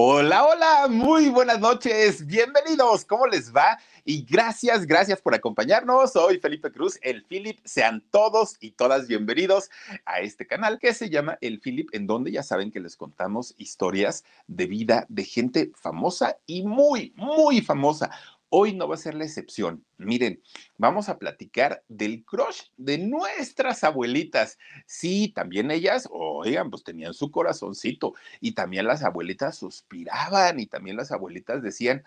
[0.00, 3.80] Hola, hola, muy buenas noches, bienvenidos, ¿cómo les va?
[4.04, 6.12] Y gracias, gracias por acompañarnos.
[6.12, 7.58] Soy Felipe Cruz, el Philip.
[7.64, 9.70] Sean todos y todas bienvenidos
[10.04, 13.56] a este canal que se llama El Philip, en donde ya saben que les contamos
[13.58, 18.12] historias de vida de gente famosa y muy, muy famosa.
[18.50, 19.84] Hoy no va a ser la excepción.
[19.98, 20.42] Miren,
[20.78, 24.58] vamos a platicar del crush de nuestras abuelitas.
[24.86, 30.96] Sí, también ellas, oigan, pues tenían su corazoncito y también las abuelitas suspiraban y también
[30.96, 32.02] las abuelitas decían,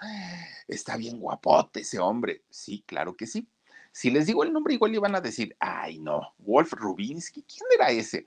[0.68, 2.44] está bien guapote ese hombre.
[2.50, 3.48] Sí, claro que sí.
[3.92, 7.92] Si les digo el nombre, igual iban a decir, ay no, Wolf Rubinsky, ¿quién era
[7.92, 8.26] ese?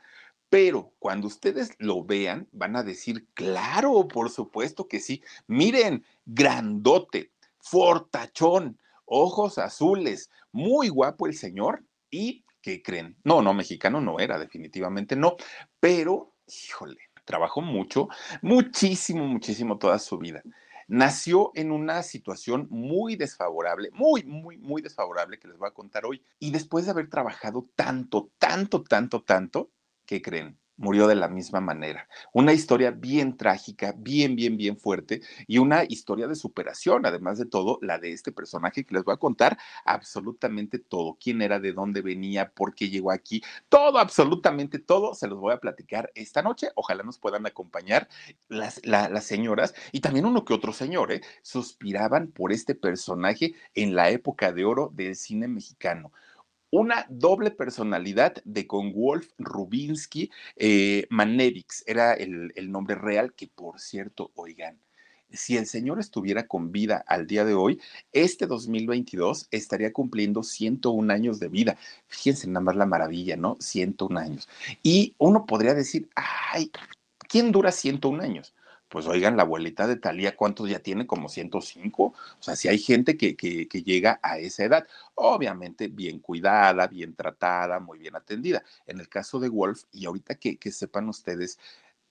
[0.50, 5.22] Pero cuando ustedes lo vean, van a decir, claro, por supuesto que sí.
[5.48, 7.32] Miren, grandote,
[7.64, 11.82] fortachón, ojos azules, muy guapo el señor.
[12.10, 13.16] ¿Y qué creen?
[13.24, 15.36] No, no, mexicano no era, definitivamente no,
[15.80, 18.08] pero, híjole, trabajó mucho,
[18.42, 20.42] muchísimo, muchísimo toda su vida.
[20.86, 26.04] Nació en una situación muy desfavorable, muy, muy, muy desfavorable que les voy a contar
[26.04, 26.22] hoy.
[26.38, 29.70] Y después de haber trabajado tanto, tanto, tanto, tanto,
[30.04, 30.58] ¿qué creen?
[30.76, 32.08] Murió de la misma manera.
[32.32, 37.46] Una historia bien trágica, bien, bien, bien fuerte y una historia de superación, además de
[37.46, 41.72] todo, la de este personaje que les voy a contar absolutamente todo, quién era, de
[41.72, 46.42] dónde venía, por qué llegó aquí, todo, absolutamente todo, se los voy a platicar esta
[46.42, 46.70] noche.
[46.74, 48.08] Ojalá nos puedan acompañar
[48.48, 51.22] las, las señoras y también uno que otro señor, ¿eh?
[51.42, 56.12] suspiraban por este personaje en la época de oro del cine mexicano
[56.74, 61.06] una doble personalidad de con Wolf Rubinsky eh,
[61.86, 64.80] era el, el nombre real que, por cierto, oigan,
[65.30, 67.80] si el señor estuviera con vida al día de hoy,
[68.12, 71.76] este 2022 estaría cumpliendo 101 años de vida.
[72.08, 73.56] Fíjense nada más la maravilla, ¿no?
[73.60, 74.48] 101 años.
[74.82, 76.72] Y uno podría decir, ay,
[77.28, 78.52] ¿quién dura 101 años?
[78.94, 81.04] Pues oigan, la abuelita de Talía, ¿cuántos ya tiene?
[81.04, 82.04] Como 105.
[82.04, 86.86] O sea, si hay gente que, que, que, llega a esa edad, obviamente bien cuidada,
[86.86, 88.62] bien tratada, muy bien atendida.
[88.86, 91.58] En el caso de Wolf, y ahorita que, que sepan ustedes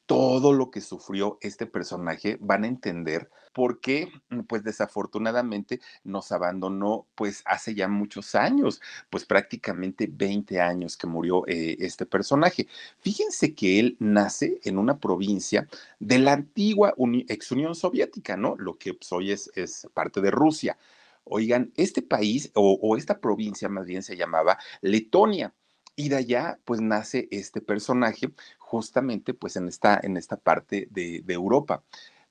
[0.05, 6.31] todo lo que sufrió este personaje, van a entender por qué, mm, pues desafortunadamente nos
[6.31, 12.67] abandonó, pues hace ya muchos años, pues prácticamente 20 años que murió eh, este personaje.
[12.99, 15.67] Fíjense que él nace en una provincia
[15.99, 16.93] de la antigua
[17.27, 18.55] ex Unión Soviética, ¿no?
[18.57, 19.51] Lo que pues, hoy es,
[19.93, 20.77] parte de Rusia.
[21.25, 25.53] Oigan, este país o, o esta provincia más bien se llamaba Letonia.
[25.95, 28.33] Y de allá, pues nace este personaje
[28.73, 31.83] justamente pues en esta, en esta parte de, Europa.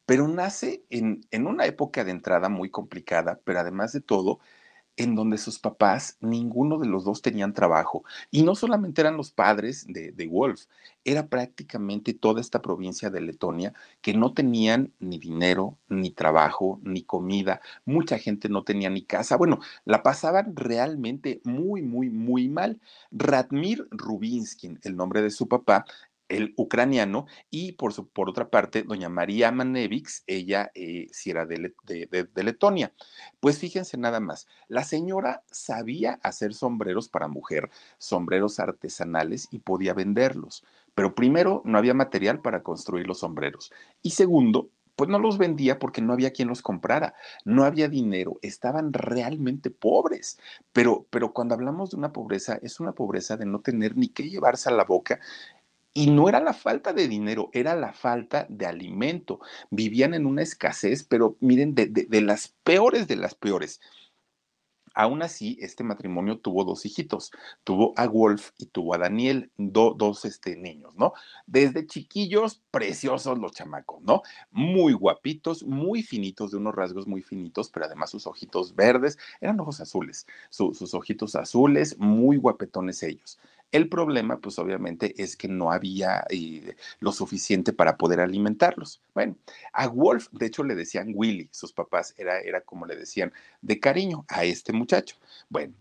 [0.06, 4.40] Pero nace en, en una época de entrada muy complicada, pero además de todo,
[4.96, 8.04] en donde sus papás, ninguno de los dos tenían trabajo.
[8.30, 10.64] Y no solamente eran los padres de, de, Wolf,
[11.04, 13.72] era prácticamente toda esta provincia de Letonia
[14.02, 17.60] que no tenían ni dinero, ni trabajo, ni comida.
[17.84, 19.36] Mucha gente no tenía ni casa.
[19.36, 22.80] Bueno, la pasaban realmente muy, muy, muy mal.
[23.10, 25.86] Radmir Rubinskin, el nombre de su papá,
[26.32, 31.46] el ucraniano, y por, su, por otra parte, doña María Manevix, ella eh, si era
[31.46, 32.92] de, de, de, de, Letonia.
[33.40, 39.94] Pues fíjense nada más, la señora sabía hacer sombreros para mujer, sombreros artesanales y podía
[39.94, 40.64] venderlos,
[40.94, 43.72] pero primero no había material para construir los sombreros,
[44.02, 47.14] y segundo, pues no los vendía porque no había quien los comprara,
[47.44, 50.38] no había dinero, estaban realmente pobres.
[50.72, 54.28] Pero, pero cuando hablamos de una pobreza, es una pobreza de no tener ni qué
[54.28, 55.18] llevarse a la boca
[55.94, 59.40] y no era la falta de dinero, era la falta de alimento.
[59.70, 63.80] Vivían en una escasez, pero miren, de, de, las peores de las peores.
[64.94, 67.30] Aún así, este matrimonio tuvo dos hijitos,
[67.64, 71.14] tuvo a Wolf y tuvo a Daniel, dos este, niños, ¿no?
[71.46, 74.22] Desde chiquillos, preciosos los chamacos, ¿no?
[74.50, 79.60] Muy guapitos, muy finitos, de unos rasgos muy finitos, pero además sus ojitos verdes, eran
[79.60, 83.38] ojos azules, sus ojitos azules, muy guapetones ellos.
[83.72, 89.00] El problema, pues obviamente, es que no había eh, lo suficiente para poder alimentarlos.
[89.14, 89.36] Bueno,
[89.72, 93.32] a Wolf, de hecho, le decían Willy, sus papás, era, era como le decían
[93.62, 95.16] de cariño a este muchacho.
[95.48, 95.72] Bueno,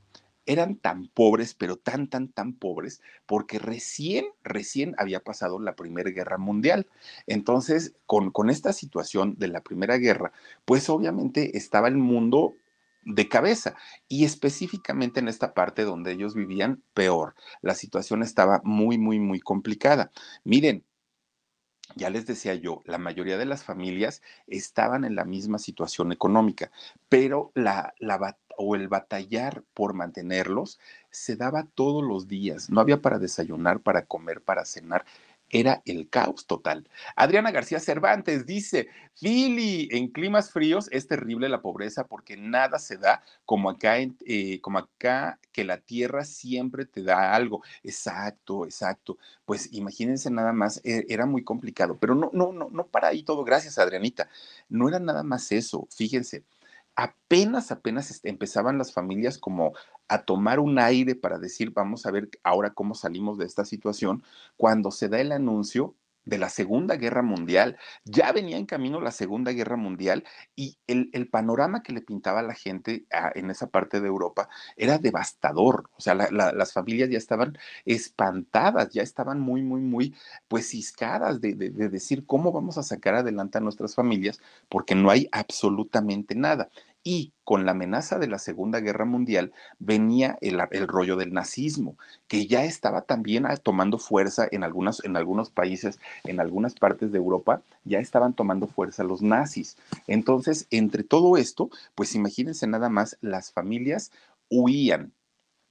[0.45, 6.09] eran tan pobres, pero tan, tan, tan pobres, porque recién, recién había pasado la Primera
[6.11, 6.87] Guerra Mundial.
[7.27, 10.31] Entonces, con, con esta situación de la Primera Guerra,
[10.65, 12.55] pues obviamente estaba el mundo
[13.03, 13.75] de cabeza
[14.07, 17.35] y específicamente en esta parte donde ellos vivían peor.
[17.61, 20.11] La situación estaba muy, muy, muy complicada.
[20.43, 20.85] Miren,
[21.95, 26.71] ya les decía yo, la mayoría de las familias estaban en la misma situación económica,
[27.09, 32.69] pero la, la o el batallar por mantenerlos se daba todos los días.
[32.69, 35.05] No había para desayunar, para comer, para cenar
[35.51, 36.87] era el caos total.
[37.15, 42.97] Adriana García Cervantes dice, Fili, en climas fríos es terrible la pobreza porque nada se
[42.97, 47.61] da como acá, eh, como acá que la tierra siempre te da algo.
[47.83, 49.17] Exacto, exacto.
[49.45, 53.23] Pues imagínense nada más, e, era muy complicado, pero no, no, no, no para ahí
[53.23, 53.43] todo.
[53.43, 54.29] Gracias, Adrianita.
[54.69, 56.43] No era nada más eso, fíjense
[56.95, 59.73] apenas, apenas este, empezaban las familias como
[60.11, 64.23] a tomar un aire para decir, vamos a ver ahora cómo salimos de esta situación,
[64.57, 67.77] cuando se da el anuncio de la Segunda Guerra Mundial.
[68.03, 70.25] Ya venía en camino la Segunda Guerra Mundial
[70.55, 73.05] y el, panorama que le pintaba a la gente
[73.35, 75.89] en esa parte de Europa era devastador.
[75.95, 80.13] O sea, las familias ya estaban espantadas, ya estaban muy, muy, muy,
[80.49, 85.09] pues ciscadas de, de decir cómo vamos a sacar adelante a nuestras familias porque no
[85.09, 86.69] hay absolutamente nada
[87.03, 92.47] y con la amenaza de la Segunda Guerra Mundial venía el, rollo del nazismo, que
[92.47, 97.17] ya estaba también ah, tomando fuerza en, algunas, en algunos países, en algunas partes de
[97.17, 99.77] Europa, ya estaban tomando fuerza los nazis.
[100.07, 104.11] Entonces, entre todo esto, pues imagínense nada más, las familias
[104.49, 105.13] huían,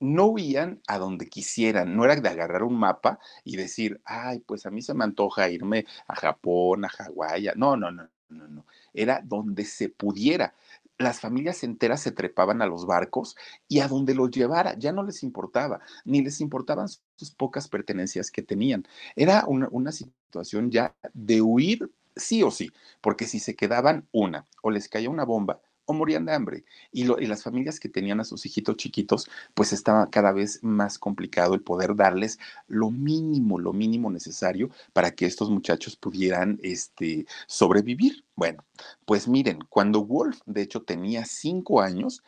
[0.01, 4.67] no huían a donde quisieran, no era de agarrar un mapa y decir, ay, pues
[4.67, 8.65] a mí se me antoja irme a Japón, a Hawái, no, no, no, no, no,
[8.95, 10.55] era donde se pudiera
[11.01, 13.37] las familias enteras se trepaban a los barcos
[13.69, 18.31] y a donde los llevara ya no les importaba, ni les importaban sus pocas pertenencias
[18.31, 18.87] que tenían.
[19.17, 22.71] Era una, situación ya de huir sí o sí,
[23.01, 26.65] porque si se quedaban una o les caía una bomba o morían de hambre.
[26.93, 31.55] Y, las familias que tenían a sus hijitos chiquitos, pues estaba cada vez más complicado
[31.55, 38.25] el poder darles lo mínimo, lo mínimo necesario para que estos muchachos pudieran este, sobrevivir.
[38.37, 38.65] Bueno,
[39.05, 42.23] pues miren, cuando Wolf, de hecho, tenía cinco años,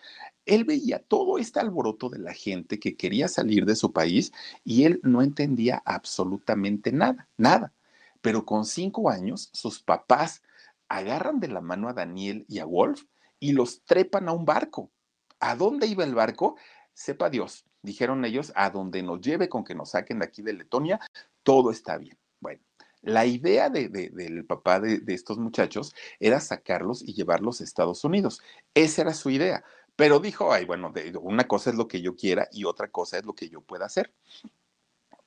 [0.47, 4.33] él veía todo este alboroto de la gente que quería salir de su país
[4.65, 7.73] y él no entendía absolutamente nada, nada.
[8.21, 10.43] Pero con cinco años, sus papás
[10.89, 13.05] agarran de la mano a Daniel y a Wolf
[13.43, 14.93] y los trepan a un barco.
[15.41, 16.57] ¿A dónde iba el barco?
[16.95, 20.53] Sepa Dios, dijeron ellos, a donde nos lleve con que nos saquen de aquí de
[20.53, 21.01] Letonia,
[21.43, 22.17] todo está bien.
[22.39, 22.63] Bueno,
[23.01, 28.41] la idea del papá de, estos muchachos era sacarlos y llevarlos a Estados Unidos.
[28.75, 29.65] Esa era su idea.
[29.97, 33.27] Pero dijo, ay, bueno, una cosa es lo que yo quiera y otra cosa es
[33.27, 34.15] lo que yo pueda hacer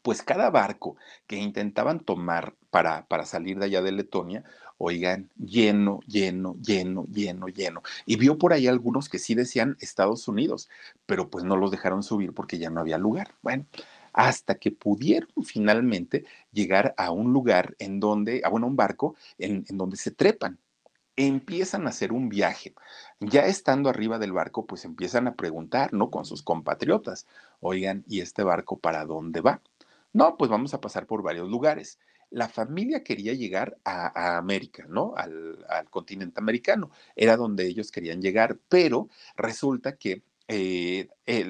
[0.06, 4.44] pues cada barco que intentaban tomar para, para, salir de allá de Letonia,
[4.78, 7.82] oigan, lleno, lleno, lleno, lleno, lleno.
[8.06, 10.70] Y vio por ahí algunos que sí decían Estados Unidos,
[11.06, 13.34] pero pues no los dejaron subir porque ya no había lugar.
[13.42, 13.66] Bueno,
[14.14, 19.66] hasta que pudieron finalmente llegar a un lugar en donde, a bueno, un barco en,
[19.68, 20.60] en donde se trepan
[21.18, 22.74] empiezan a hacer un viaje.
[23.20, 26.12] Ya estando arriba del barco, pues empiezan a preguntar, ¿no?
[26.12, 27.26] Con sus compatriotas,
[27.62, 29.62] oigan, ¿y este barco para dónde va?
[30.14, 32.00] No, pues vamos a pasar por varios lugares.
[32.36, 35.14] La familia quería llegar a, América, ¿no?
[35.16, 36.92] Al, continente americano.
[37.16, 41.08] Era donde ellos querían llegar, pero resulta que eh,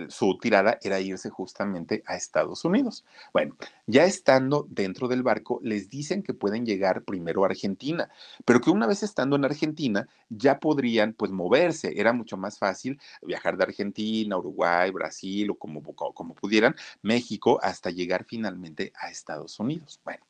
[0.09, 3.03] su tirada era irse justamente a Estados Unidos.
[3.33, 8.07] Bueno, ya estando dentro del barco, les dicen que pueden llegar primero a Argentina,
[8.45, 11.99] pero que una vez estando en Argentina ya podrían pues moverse.
[11.99, 17.89] Era mucho más fácil viajar de Argentina, Uruguay, Brasil o como, como pudieran, México, hasta
[17.89, 19.99] llegar finalmente a Estados Unidos.
[20.05, 20.23] Bueno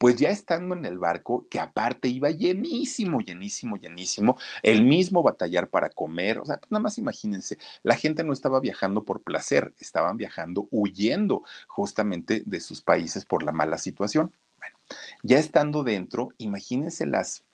[0.00, 5.68] pues ya estando en el barco, que aparte iba llenísimo, llenísimo, llenísimo, el mismo batallar
[5.68, 10.16] para comer, o sea, nada más imagínense, la gente no estaba viajando por placer, estaban
[10.16, 14.32] viajando huyendo justamente de sus países por la mala situación.
[14.56, 14.78] Bueno,
[15.22, 17.44] ya estando dentro, imagínense las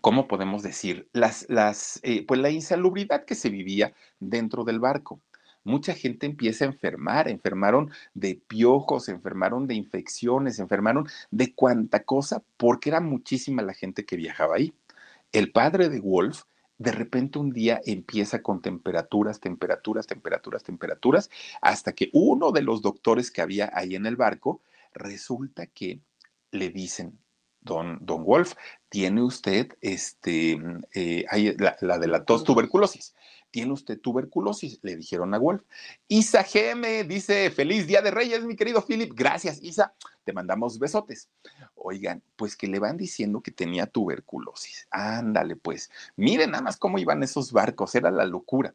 [0.00, 1.08] ¿cómo podemos decir?
[1.12, 5.20] Las, las, eh, pues la insalubridad que se vivía dentro del barco.
[5.64, 12.42] Mucha gente empieza a enfermar, enfermaron de piojos, enfermaron de infecciones, enfermaron de cuanta cosa,
[12.56, 14.74] porque era muchísima la gente que viajaba ahí.
[15.32, 16.42] El padre de Wolf
[16.78, 22.82] de repente un día empieza con temperaturas, temperaturas, temperaturas, temperaturas, hasta que uno de los
[22.82, 26.00] doctores que había ahí en el barco resulta que
[26.50, 27.18] le dicen,
[27.60, 28.54] don, don Wolf,
[28.88, 30.58] tiene usted este,
[30.94, 31.24] eh,
[31.58, 33.14] la, la, de la tos tuberculosis.
[33.52, 34.80] ¿Tiene usted tuberculosis?
[34.82, 35.62] Le dijeron a Wolf.
[36.08, 39.12] Isa GM dice, feliz Día de Reyes, mi querido Philip.
[39.14, 39.94] Gracias, Isa.
[40.24, 41.28] Te mandamos besotes.
[41.74, 44.88] Oigan, pues que le van diciendo que tenía tuberculosis.
[44.90, 45.90] Ándale, pues.
[46.16, 47.94] Miren nada más cómo iban esos barcos.
[47.94, 48.74] Era la locura.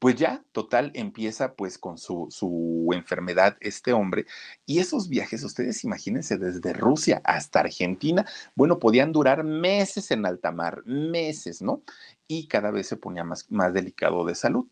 [0.00, 4.24] Pues ya, total, empieza pues con su, su, enfermedad este hombre
[4.64, 10.52] y esos viajes, ustedes imagínense, desde Rusia hasta Argentina, bueno, podían durar meses en alta
[10.52, 11.82] mar, meses, ¿no?
[12.26, 14.66] Y cada vez se ponía más, más delicado de salud.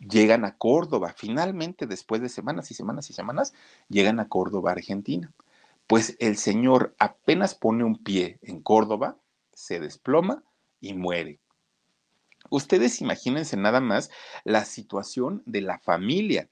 [0.00, 3.54] Llegan a Córdoba, finalmente, después de semanas y semanas y semanas,
[3.88, 5.32] llegan a Córdoba, Argentina.
[5.86, 9.16] Pues el señor apenas pone un pie en Córdoba,
[9.52, 10.42] se desploma
[10.80, 11.38] y muere
[12.50, 14.10] Ustedes imagínense nada más
[14.44, 16.48] la situación de la familia,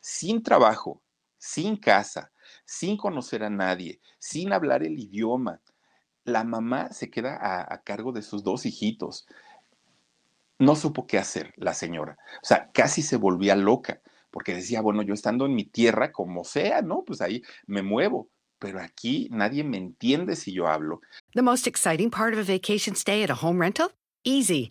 [0.00, 1.02] sin trabajo,
[1.38, 2.32] sin casa,
[2.64, 5.60] sin conocer a nadie, sin hablar el idioma.
[6.24, 9.26] La mamá se queda a, cargo de sus dos hijitos.
[10.58, 12.16] No supo qué hacer la señora.
[12.42, 16.44] O sea, casi se volvía loca, porque decía, bueno, yo estando en mi tierra, como
[16.44, 17.02] sea, ¿no?
[17.04, 18.28] Pues ahí me muevo.
[18.60, 21.00] Pero aquí nadie me entiende si yo hablo.
[21.34, 23.90] The most exciting part of a vacation stay at a home rental?
[24.22, 24.70] Easy.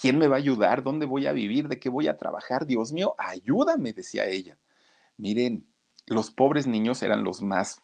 [0.00, 0.82] ¿Quién me va a ayudar?
[0.82, 1.68] ¿Dónde voy a vivir?
[1.68, 2.66] ¿De qué voy a trabajar?
[2.66, 4.56] Dios mío, ayúdame, decía ella.
[5.18, 5.66] Miren,
[6.06, 7.82] los pobres niños eran los más,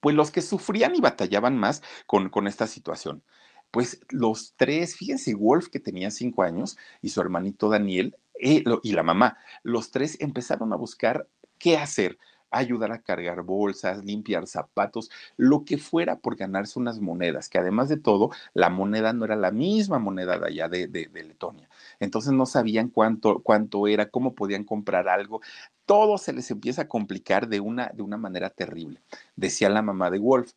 [0.00, 3.22] pues los que sufrían y batallaban más con, con esta situación.
[3.70, 8.92] Pues los tres, fíjense, Wolf que tenía cinco años y su hermanito Daniel eh, y
[8.92, 12.18] la mamá, los tres empezaron a buscar qué hacer
[12.50, 17.88] ayudar a cargar bolsas, limpiar zapatos, lo que fuera por ganarse unas monedas, que además
[17.88, 21.68] de todo, la moneda no era la misma moneda de allá de, de, de Letonia.
[22.00, 25.40] Entonces no sabían cuánto, cuánto era, cómo podían comprar algo.
[25.84, 29.02] Todo se les empieza a complicar de una, de una manera terrible.
[29.36, 30.52] Decía la mamá de Wolf,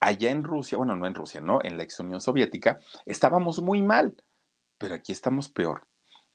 [0.00, 1.60] allá en Rusia, bueno, no en Rusia, ¿no?
[1.62, 4.14] En la ex Unión Soviética, estábamos muy mal,
[4.78, 5.86] pero aquí estamos peor.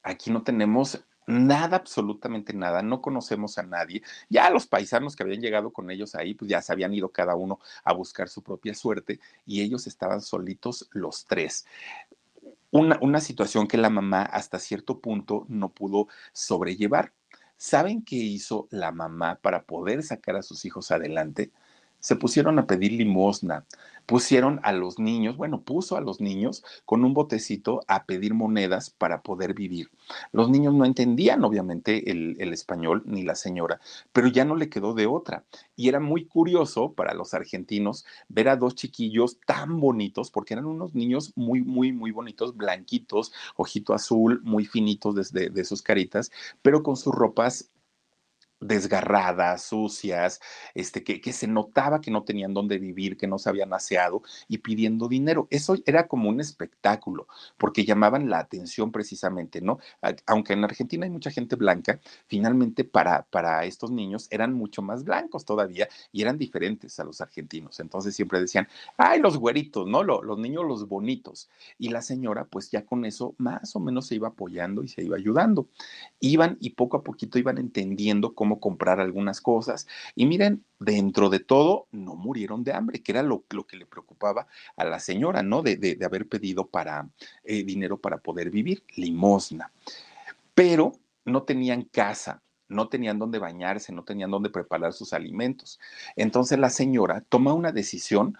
[0.02, 4.02] Aquí no tenemos nada, absolutamente nada, no conocemos a nadie.
[4.28, 7.36] Ya los paisanos que habían llegado con ellos ahí, pues ya se habían ido cada
[7.36, 11.66] uno a buscar su propia suerte y ellos estaban solitos los tres.
[12.70, 17.12] Una, una situación que la mamá hasta cierto punto no pudo sobrellevar.
[17.56, 21.50] ¿Saben qué hizo la mamá para poder sacar a sus hijos adelante?
[22.00, 23.64] Se pusieron a pedir limosna,
[24.08, 28.88] pusieron a los niños, bueno, puso a los niños con un botecito a pedir monedas
[28.88, 29.90] para poder vivir.
[30.32, 33.80] Los niños no entendían, obviamente, el, español ni la señora,
[34.14, 35.44] pero ya no le quedó de otra.
[35.76, 40.64] Y era muy curioso para los argentinos ver a dos chiquillos tan bonitos, porque eran
[40.64, 46.30] unos niños muy, muy, muy bonitos, blanquitos, ojito azul, muy finitos desde de sus caritas,
[46.62, 47.70] pero con sus ropas
[48.60, 50.40] desgarradas, sucias,
[50.74, 54.22] este, que, que, se notaba que no tenían dónde vivir, que no se habían aseado
[54.48, 55.46] y pidiendo dinero.
[55.50, 59.78] Eso era como un espectáculo, porque llamaban la atención precisamente, ¿no?
[60.26, 65.04] Aunque en Argentina hay mucha gente blanca, finalmente para, para estos niños eran mucho más
[65.04, 67.80] blancos todavía y eran diferentes a los argentinos.
[67.80, 70.02] Entonces siempre decían, ay, los güeritos, ¿no?
[70.02, 71.48] Los, los niños, los bonitos.
[71.78, 75.02] Y la señora, pues ya con eso más o menos se iba apoyando y se
[75.02, 75.68] iba ayudando.
[76.20, 79.86] Iban y poco a poquito iban entendiendo cómo comprar algunas cosas.
[80.14, 83.86] Y miren, dentro de todo, no murieron de hambre, que era lo, lo que le
[83.86, 85.62] preocupaba a la señora, ¿no?
[85.62, 87.08] De, de, de haber pedido para
[87.44, 89.70] eh, dinero para poder vivir, limosna.
[90.54, 90.92] Pero
[91.24, 95.78] no tenían casa, no tenían dónde bañarse, no tenían dónde preparar sus alimentos.
[96.16, 98.36] Entonces la señora toma una decisión,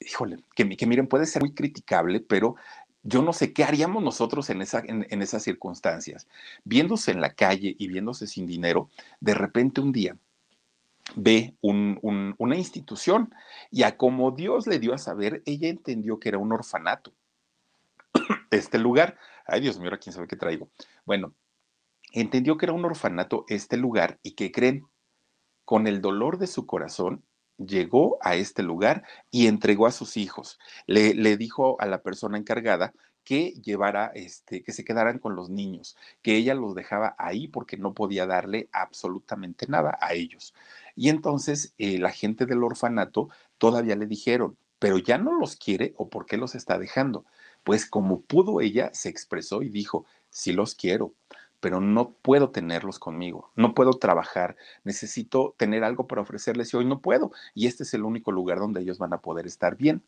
[0.00, 2.56] híjole, que, que miren, puede ser muy criticable, pero
[3.04, 6.26] yo no sé qué haríamos nosotros en, esa, en, en, esas circunstancias.
[6.64, 10.16] Viéndose en la calle y viéndose sin dinero, de repente un día
[11.14, 13.32] ve un, un, una institución
[13.70, 17.12] y a como Dios le dio a saber, ella entendió que era un orfanato.
[18.50, 19.18] este lugar.
[19.46, 20.68] Ay, Dios mío, quién sabe qué traigo.
[21.04, 21.34] Bueno,
[22.12, 24.86] entendió que era un orfanato este lugar y que creen,
[25.64, 27.22] con el dolor de su corazón,
[27.58, 30.58] llegó a este lugar y entregó a sus hijos.
[30.86, 32.92] Le, le dijo a la persona encargada
[33.24, 37.76] que llevara, este, que se quedaran con los niños, que ella los dejaba ahí porque
[37.76, 40.54] no podía darle absolutamente nada a ellos.
[40.94, 46.08] Y entonces la gente del orfanato todavía le dijeron, pero ya no los quiere o
[46.10, 47.24] por qué los está dejando.
[47.64, 51.14] Pues como pudo ella, se expresó y dijo, sí los quiero,
[51.64, 54.54] pero no puedo tenerlos conmigo, no puedo trabajar,
[54.84, 57.32] necesito tener algo para ofrecerles y hoy no puedo.
[57.54, 60.02] Y este es el único lugar donde ellos van a poder estar bien.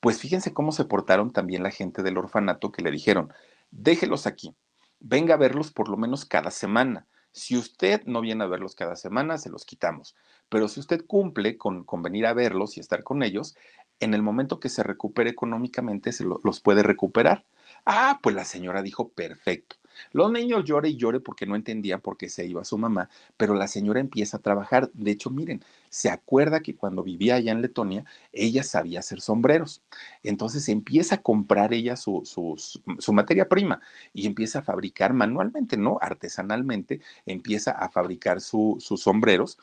[0.00, 3.32] Pues fíjense cómo se portaron también la gente del orfanato que le dijeron,
[3.70, 4.56] déjelos aquí,
[4.98, 7.06] venga a verlos por lo menos cada semana.
[7.30, 10.16] Si usted no viene a verlos cada semana, se los quitamos.
[10.48, 13.54] Pero si usted cumple con, con venir a verlos y estar con ellos,
[14.00, 17.44] en el momento que se recupere económicamente, se los puede recuperar.
[17.86, 19.76] Ah, pues la señora dijo, perfecto.
[20.12, 23.54] Los niños llore y llore porque no entendían por qué se iba su mamá, pero
[23.54, 24.90] la señora empieza a trabajar.
[24.94, 29.82] De hecho, miren, se acuerda que cuando vivía allá en Letonia, ella sabía hacer sombreros.
[30.22, 33.80] Entonces empieza a comprar ella su, su, materia prima
[34.12, 35.98] y empieza a fabricar manualmente, ¿no?
[36.00, 39.58] Artesanalmente, empieza a fabricar sus sombreros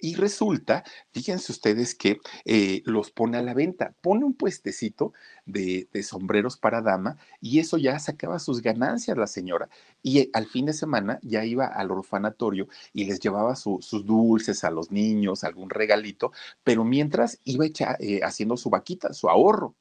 [0.00, 5.12] y resulta, fíjense ustedes que eh, los pone a la venta, pone un puestecito
[5.46, 9.68] de, sombreros para dama y eso ya sacaba sus ganancias la señora.
[10.02, 14.64] Y eh, al fin de semana ya iba al orfanatorio y les llevaba sus dulces
[14.64, 16.32] a los niños, algún regalito,
[16.64, 19.74] pero mientras iba eh, haciendo su vaquita, su ahorro.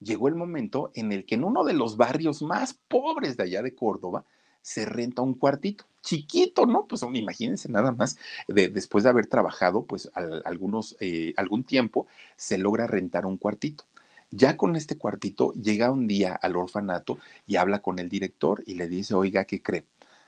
[0.00, 3.62] Llegó el momento en el que en uno de los barrios más pobres de allá
[3.62, 4.24] de Córdoba,
[4.68, 6.86] se renta un cuartito chiquito, ¿no?
[6.86, 10.10] Pues imagínense nada más, de, después de haber trabajado, pues
[10.44, 12.06] algunos, eh, algún tiempo,
[12.36, 13.84] se logra rentar un cuartito.
[14.30, 18.74] Ya con este cuartito llega un día al orfanato y habla con el director y
[18.74, 19.84] le dice, oiga, ¿qué cree?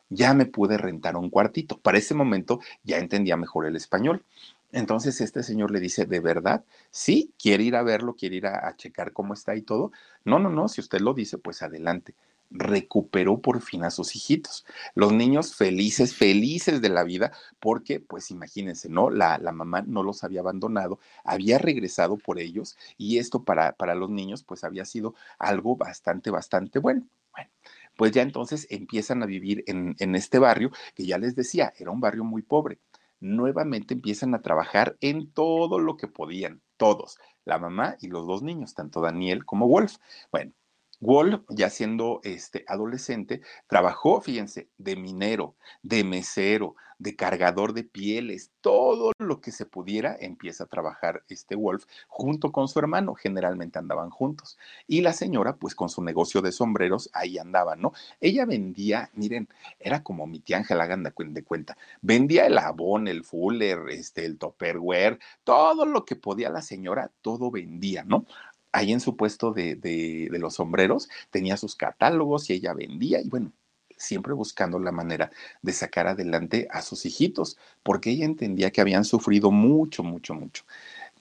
[0.09, 1.79] Ya me pude rentar un cuartito.
[1.79, 4.25] Para ese momento ya entendía mejor el español.
[4.73, 6.65] Entonces este señor le dice, ¿de verdad?
[6.91, 9.93] Sí, quiere ir a verlo, quiere ir a checar cómo está y todo.
[10.25, 12.15] No, no, no, si usted lo dice, pues adelante
[12.51, 14.65] recuperó por fin a sus hijitos.
[14.95, 19.11] Los niños felices, felices de la vida, porque pues imagínense, ¿no?
[19.11, 23.95] La, la mamá no los había abandonado, había regresado por ellos y esto para, para
[23.95, 27.07] los niños pues había sido algo bastante, bastante bueno.
[27.33, 27.51] Bueno,
[27.97, 31.91] pues ya entonces empiezan a vivir en, en este barrio que ya les decía, era
[31.91, 32.79] un barrio muy pobre.
[33.21, 38.43] Nuevamente empiezan a trabajar en todo lo que podían, todos, la mamá y los dos
[38.43, 39.97] niños, tanto Daniel como Wolf.
[40.33, 40.53] Bueno,
[41.01, 48.51] Wolf, ya siendo este, adolescente, trabajó, fíjense, de minero, de mesero, de cargador de pieles,
[48.61, 53.79] todo lo que se pudiera empieza a trabajar este Wolf junto con su hermano, generalmente
[53.79, 54.59] andaban juntos.
[54.87, 57.95] Y la señora, pues con su negocio de sombreros, ahí andaba, ¿no?
[58.21, 63.25] Ella vendía, miren, era como mi tía Ángela, hagan de cuenta, vendía el abón, el
[63.25, 68.27] fuller, este, el topperware, todo lo que podía la señora, todo vendía, ¿no?
[68.73, 73.53] Ahí en su puesto de, los sombreros tenía sus catálogos y ella vendía y bueno,
[73.97, 75.31] siempre buscando la manera
[75.63, 80.65] de sacar adelante a sus hijitos, porque ella entendía que habían sufrido mucho, mucho, mucho.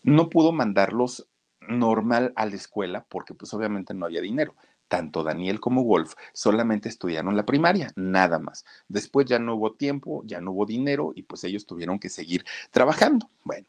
[0.03, 1.27] No pudo mandarlos
[1.67, 4.55] normal a la escuela porque pues obviamente no había dinero.
[4.87, 8.65] Tanto Daniel como Wolf solamente estudiaron la primaria, nada más.
[8.87, 12.43] Después ya no hubo tiempo, ya no hubo dinero y pues ellos tuvieron que seguir
[12.71, 13.29] trabajando.
[13.43, 13.67] Bueno,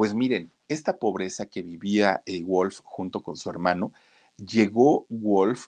[0.00, 3.92] pues miren, esta pobreza que vivía eh, Wolf junto con su hermano,
[4.38, 5.66] llegó Wolf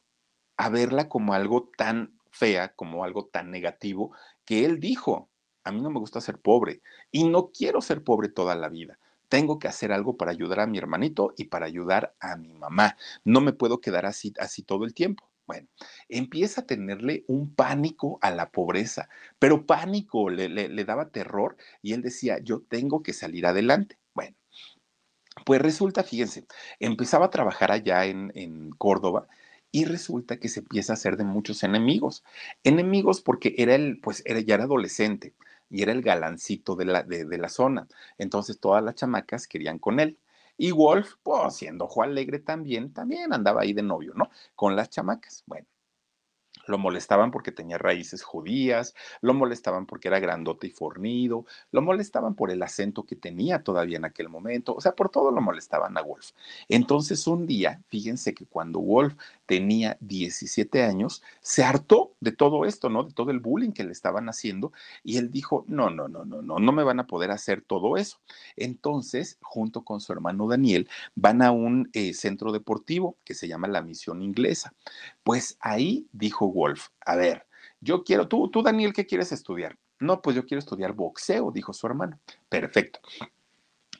[0.56, 4.16] a verla como algo tan fea, como algo tan negativo,
[4.46, 5.28] que él dijo,
[5.64, 8.98] a mí no me gusta ser pobre y no quiero ser pobre toda la vida.
[9.28, 12.96] Tengo que hacer algo para ayudar a mi hermanito y para ayudar a mi mamá.
[13.26, 15.28] No me puedo quedar así, así todo el tiempo.
[15.46, 15.68] Bueno,
[16.08, 21.92] empieza a tenerle un pánico a la pobreza, pero pánico, le, le daba terror y
[21.92, 23.98] él decía, yo tengo que salir adelante.
[25.46, 26.46] Pues resulta, fíjense,
[26.78, 29.28] empezaba a trabajar allá en, Córdoba
[29.70, 32.22] y resulta que se empieza a hacer de muchos enemigos.
[32.64, 35.34] Enemigos porque era el, pues era, ya era adolescente
[35.70, 37.88] y era el galancito de la, de, la zona.
[38.18, 40.18] Entonces todas las chamacas querían con él.
[40.58, 44.30] Y Wolf, pues siendo ojo alegre también, también andaba ahí de novio, ¿no?
[44.54, 45.44] Con las chamacas.
[45.46, 45.66] Bueno,
[46.66, 52.34] lo molestaban porque tenía raíces judías, lo molestaban porque era grandote y fornido, lo molestaban
[52.34, 55.96] por el acento que tenía todavía en aquel momento, o sea, por todo lo molestaban
[55.96, 56.30] a Wolf.
[56.68, 59.14] Entonces un día, fíjense que cuando Wolf
[59.46, 63.04] tenía 17 años, se hartó de todo esto, ¿no?
[63.04, 64.72] De todo el bullying que le estaban haciendo
[65.02, 67.96] y él dijo, no, no, no, no, no, no me van a poder hacer todo
[67.96, 68.18] eso.
[68.56, 73.68] Entonces, junto con su hermano Daniel, van a un eh, centro deportivo que se llama
[73.68, 74.74] la Misión Inglesa.
[75.22, 77.46] Pues ahí dijo Wolf, a ver,
[77.80, 79.76] yo quiero, tú, tú Daniel, ¿qué quieres estudiar?
[79.98, 82.18] No, pues yo quiero estudiar boxeo, dijo su hermano.
[82.48, 83.00] Perfecto.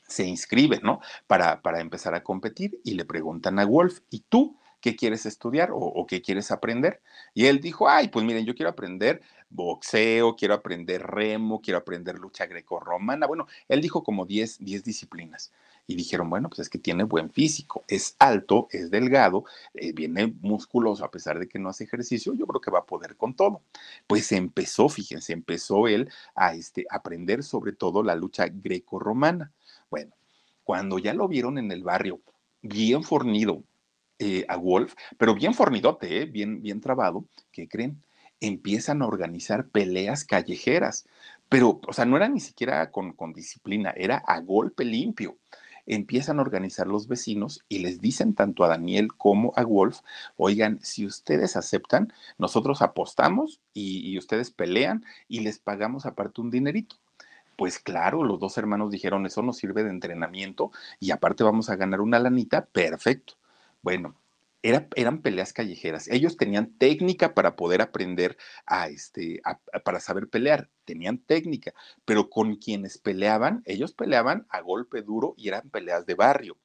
[0.07, 1.01] Se inscribe, ¿no?
[1.27, 5.71] Para, para empezar a competir y le preguntan a Wolf, ¿y tú qué quieres estudiar
[5.73, 7.01] o, qué quieres aprender?
[7.35, 12.19] Y él dijo, ay, pues miren, yo quiero aprender boxeo, quiero aprender remo, quiero aprender
[12.19, 13.27] lucha grecorromana.
[13.27, 15.53] Bueno, él dijo como 10, 10 disciplinas
[15.87, 20.35] y dijeron, bueno, pues es que tiene buen físico, es alto, es delgado, eh, viene
[20.41, 23.35] musculoso a pesar de que no hace ejercicio, yo creo que va a poder con
[23.35, 23.63] todo.
[24.07, 29.53] Pues empezó, fíjense, empezó él a este, aprender sobre todo la lucha greco-romana.
[29.91, 30.13] Bueno,
[30.65, 32.21] cuando ya lo vieron en el barrio,
[32.63, 33.63] bien fornido
[34.19, 38.03] eh, a Wolf, pero bien fornidote, eh, bien, bien trabado, ¿qué creen?
[38.41, 41.07] Empiezan a organizar peleas callejeras,
[41.49, 45.37] pero, o sea, no era ni siquiera con, con disciplina, era a golpe limpio
[45.87, 50.01] empiezan a organizar los vecinos y les dicen tanto a Daniel como a Wolf,
[50.37, 56.97] oigan, si ustedes aceptan, nosotros apostamos y, ustedes pelean y les pagamos aparte un dinerito.
[57.57, 61.77] Pues claro, los dos hermanos dijeron, eso nos sirve de entrenamiento y aparte vamos a
[61.77, 63.35] ganar una lanita, perfecto.
[63.83, 64.15] Bueno,
[64.63, 66.09] eran peleas callejeras.
[66.09, 69.43] Ellos tenían técnica para poder aprender a este,
[69.85, 70.71] para saber pelear.
[70.85, 76.15] Tenían técnica, pero con quienes peleaban, ellos peleaban a golpe duro y eran peleas de
[76.15, 76.59] barrio.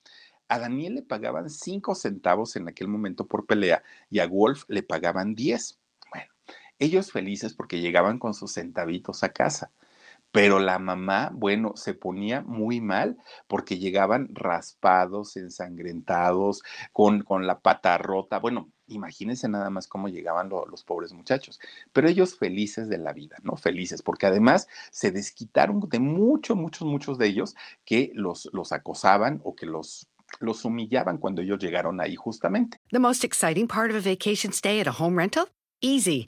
[0.47, 4.83] A Daniel le pagaban cinco centavos en aquel momento por pelea y a Wolf le
[4.83, 5.77] pagaban diez.
[6.09, 6.31] Bueno,
[6.79, 9.71] ellos felices porque llegaban con sus centavitos a casa.
[10.31, 17.59] Pero la mamá, bueno, se ponía muy mal porque llegaban raspados, ensangrentados, con, con la
[17.59, 18.39] pata rota.
[18.39, 21.59] Bueno, imagínense nada más cómo llegaban los pobres muchachos.
[21.93, 23.55] Pero ellos felices de la vida, ¿no?
[23.55, 29.41] Felices, porque además se desquitaron de muchos, muchos, muchos de ellos que los, los acosaban
[29.43, 30.07] o que los
[30.39, 32.79] los humillaban cuando ellos llegaron ahí justamente.
[32.91, 35.47] The most exciting part of a vacation stay at a home rental?
[35.81, 36.27] Easy.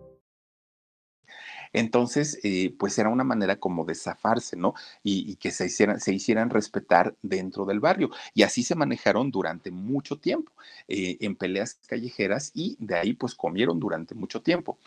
[1.73, 4.73] Entonces, eh, pues era una manera como de zafarse, ¿no?
[5.03, 8.09] Y, que se hicieran, se hicieran respetar dentro del barrio.
[8.33, 10.51] Y así se manejaron durante mucho tiempo
[10.87, 14.77] eh, en peleas callejeras y de ahí pues comieron durante mucho tiempo.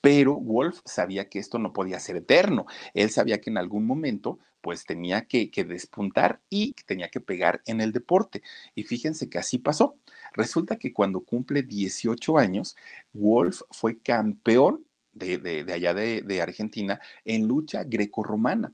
[0.00, 2.66] Pero Wolf sabía que esto no podía ser eterno.
[2.92, 7.62] Él sabía que en algún momento pues tenía que, que despuntar y tenía que pegar
[7.66, 8.42] en el deporte.
[8.74, 9.96] Y fíjense que así pasó.
[10.34, 12.76] Resulta que cuando cumple 18 años,
[13.12, 18.72] Wolf fue campeón de, allá de, Argentina en lucha grecorromana.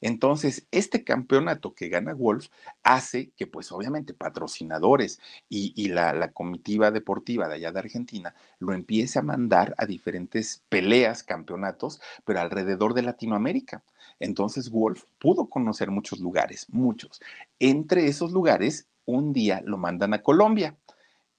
[0.00, 2.48] Entonces, este campeonato que gana Wolf
[2.82, 8.74] hace que, pues obviamente, patrocinadores y, la, la, comitiva deportiva de allá de Argentina lo
[8.74, 13.82] empiece a mandar a diferentes peleas, campeonatos, pero alrededor de Latinoamérica.
[14.20, 17.20] Entonces, Wolf pudo conocer muchos lugares, muchos.
[17.58, 20.76] Entre esos lugares, un día lo mandan a Colombia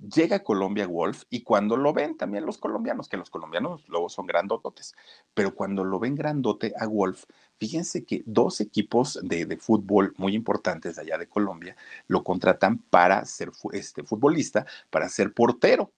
[0.04, 4.10] llega a Colombia Wolf y cuando lo ven también los colombianos, que los colombianos luego
[4.10, 4.96] son grandototes,
[5.34, 7.24] pero cuando lo ven grandote a Wolf,
[7.58, 11.76] fíjense que dos equipos de, fútbol muy importantes de allá de Colombia
[12.08, 15.92] lo contratan para ser este, futbolista, para ser portero.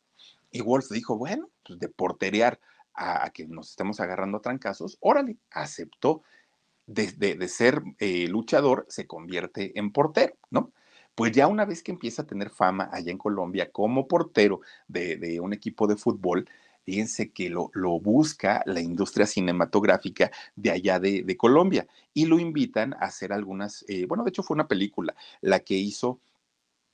[0.52, 2.60] Y Wolf dijo, bueno, pues de porterear
[2.94, 6.22] a, que nos estemos agarrando a trancazos, órale, aceptó.
[6.88, 10.72] De, ser eh, luchador se convierte en portero, ¿no?
[11.16, 15.40] Pues ya una vez que empieza a tener fama allá en Colombia como portero de,
[15.40, 16.48] un equipo de fútbol,
[16.84, 23.06] fíjense que lo, busca la industria cinematográfica de allá de, Colombia y lo invitan a
[23.06, 26.20] hacer algunas, eh, bueno, de hecho fue una película, la que hizo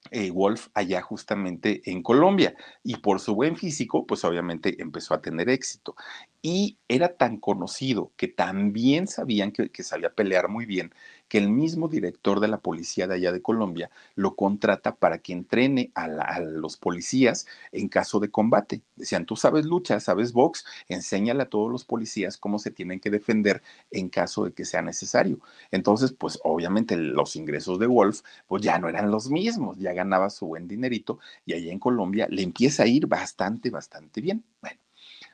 [0.10, 5.22] eh, Wolf allá justamente en Colombia y por su buen físico, pues obviamente empezó a
[5.22, 5.96] tener éxito.
[6.42, 10.92] Y era tan conocido que también sabían que, que sabía pelear muy bien,
[11.32, 15.32] que el mismo director de la policía de allá de Colombia lo contrata para que
[15.32, 18.82] entrene a, los policías en caso de combate.
[18.98, 23.10] Decían, tú sabes lucha, sabes box, enséñale a todos los policías cómo se tienen que
[23.10, 25.40] defender en caso de que sea necesario.
[25.72, 30.30] Entonces, pues obviamente los ingresos de Wolf, pues ya no eran los mismos, ya ganaba
[30.30, 34.44] su buen dinerito y allá en Colombia le empieza a ir bastante, bastante bien.
[34.60, 34.82] Bueno,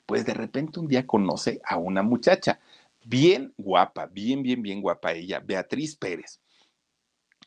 [0.06, 2.60] pues de repente un día conoce a una muchacha
[3.08, 6.42] bien guapa, bien, bien, bien guapa ella, Beatriz Pérez.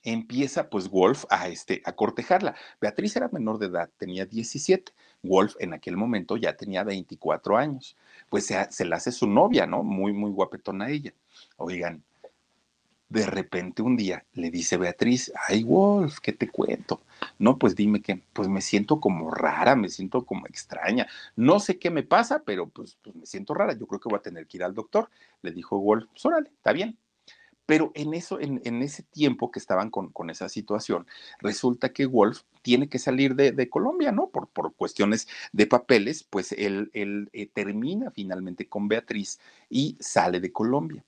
[0.02, 2.54] Empieza pues Wolf a, este, a cortejarla.
[2.80, 4.92] Beatriz era menor de edad, tenía 17.
[5.22, 7.96] Wolf en aquel momento ya tenía 24 años.
[8.30, 9.82] Pues se, se la hace su novia, ¿no?
[9.82, 11.12] Muy, muy guapetona ella.
[11.58, 12.02] Oigan,
[13.10, 17.02] de repente un día le dice Beatriz, ay Wolf, ¿qué te cuento?
[17.38, 21.08] No, pues dime que, pues me siento como rara, me siento como extraña.
[21.36, 23.76] No sé qué me pasa, pero pues, pues me siento rara.
[23.76, 25.10] Yo creo que voy a tener que ir al doctor.
[25.42, 26.96] Le dijo Wolf, pues está bien.
[27.66, 31.06] Pero en eso, en, ese tiempo que estaban con, esa situación,
[31.40, 34.28] resulta que Wolf tiene que salir de, Colombia, ¿no?
[34.28, 40.52] Por, cuestiones de papeles, pues él, él eh, termina finalmente con Beatriz y sale de
[40.52, 41.04] Colombia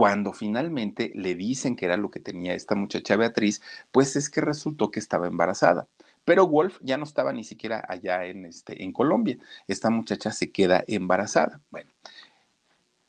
[0.00, 3.60] cuando finalmente le dicen que era lo que tenía esta muchacha Beatriz,
[3.92, 5.88] pues es que resultó que estaba embarazada.
[6.24, 9.36] Pero Wolf ya no estaba ni siquiera allá en, este, en Colombia.
[9.68, 11.60] Esta muchacha se queda embarazada.
[11.70, 11.90] Bueno,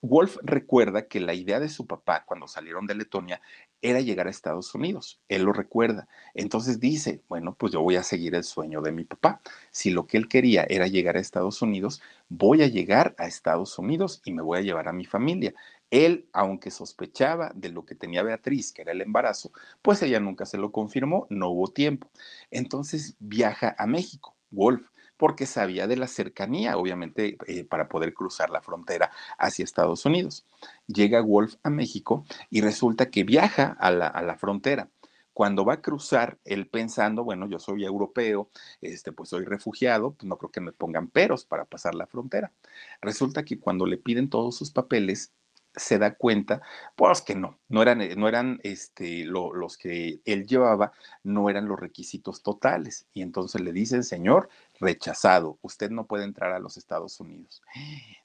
[0.01, 3.39] Wolf recuerda que la idea de su papá cuando salieron de Letonia
[3.81, 5.21] era llegar a Estados Unidos.
[5.29, 6.07] Él lo recuerda.
[6.33, 9.41] Entonces dice, bueno, pues yo voy a seguir el sueño de mi papá.
[9.71, 13.79] Si lo que él quería era llegar a Estados Unidos, voy a llegar a Estados
[13.79, 15.53] Unidos y me voy a llevar a mi familia.
[15.91, 19.51] Él, aunque sospechaba de lo que tenía Beatriz, que era el embarazo,
[19.81, 22.09] pues ella nunca se lo confirmó, no hubo tiempo.
[22.49, 28.49] Entonces viaja a México, Wolf, porque sabía de la cercanía, obviamente, eh, para poder cruzar
[28.49, 30.45] la frontera hacia Estados Unidos.
[30.87, 34.89] Llega Wolf a México y resulta que viaja a la, a la frontera
[35.33, 38.49] cuando va a cruzar, él pensando, bueno, yo soy europeo,
[38.81, 42.51] este, pues soy refugiado, pues no creo que me pongan peros para pasar la frontera.
[43.01, 45.33] Resulta que cuando le piden todos sus papeles,
[45.75, 46.61] se da cuenta,
[46.95, 50.91] pues que no, no eran, no eran este, los que él llevaba,
[51.23, 53.07] no eran los requisitos totales.
[53.13, 57.61] Y entonces le dicen, señor, rechazado, usted no puede entrar a los Estados Unidos.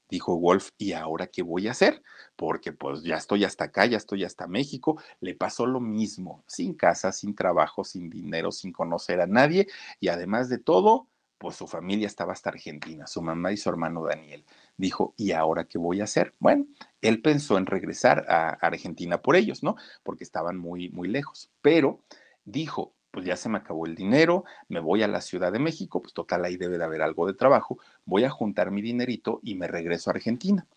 [0.09, 2.01] Dijo Wolf, ¿y ahora qué voy a hacer?
[2.35, 5.01] Porque pues ya estoy hasta acá, ya estoy hasta México.
[5.19, 9.67] Le pasó lo mismo, sin casa, sin trabajo, sin dinero, sin conocer a nadie
[9.99, 11.07] y además de todo,
[11.37, 14.43] pues su familia estaba hasta Argentina, su mamá y su hermano Daniel
[14.77, 16.33] dijo, ¿y ahora qué voy a hacer?
[16.39, 16.65] Bueno,
[17.01, 19.75] él pensó en regresar a Argentina por ellos, ¿no?
[20.03, 22.01] Porque estaban muy, muy lejos, pero
[22.45, 26.01] dijo, pues ya se me acabó el dinero, me voy a la Ciudad de México,
[26.01, 29.55] pues total, ahí debe de haber algo de trabajo, voy a juntar mi dinerito y
[29.55, 30.67] me regreso a Argentina.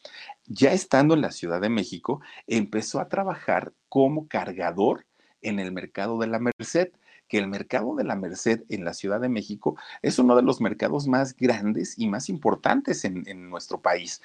[0.46, 5.04] Ya estando en la Ciudad de México, empezó a trabajar como cargador
[5.42, 6.92] en el mercado de la Merced
[7.30, 10.60] que el mercado de la Merced en la Ciudad de México es uno de los
[10.60, 14.20] mercados más grandes y más importantes en, nuestro país.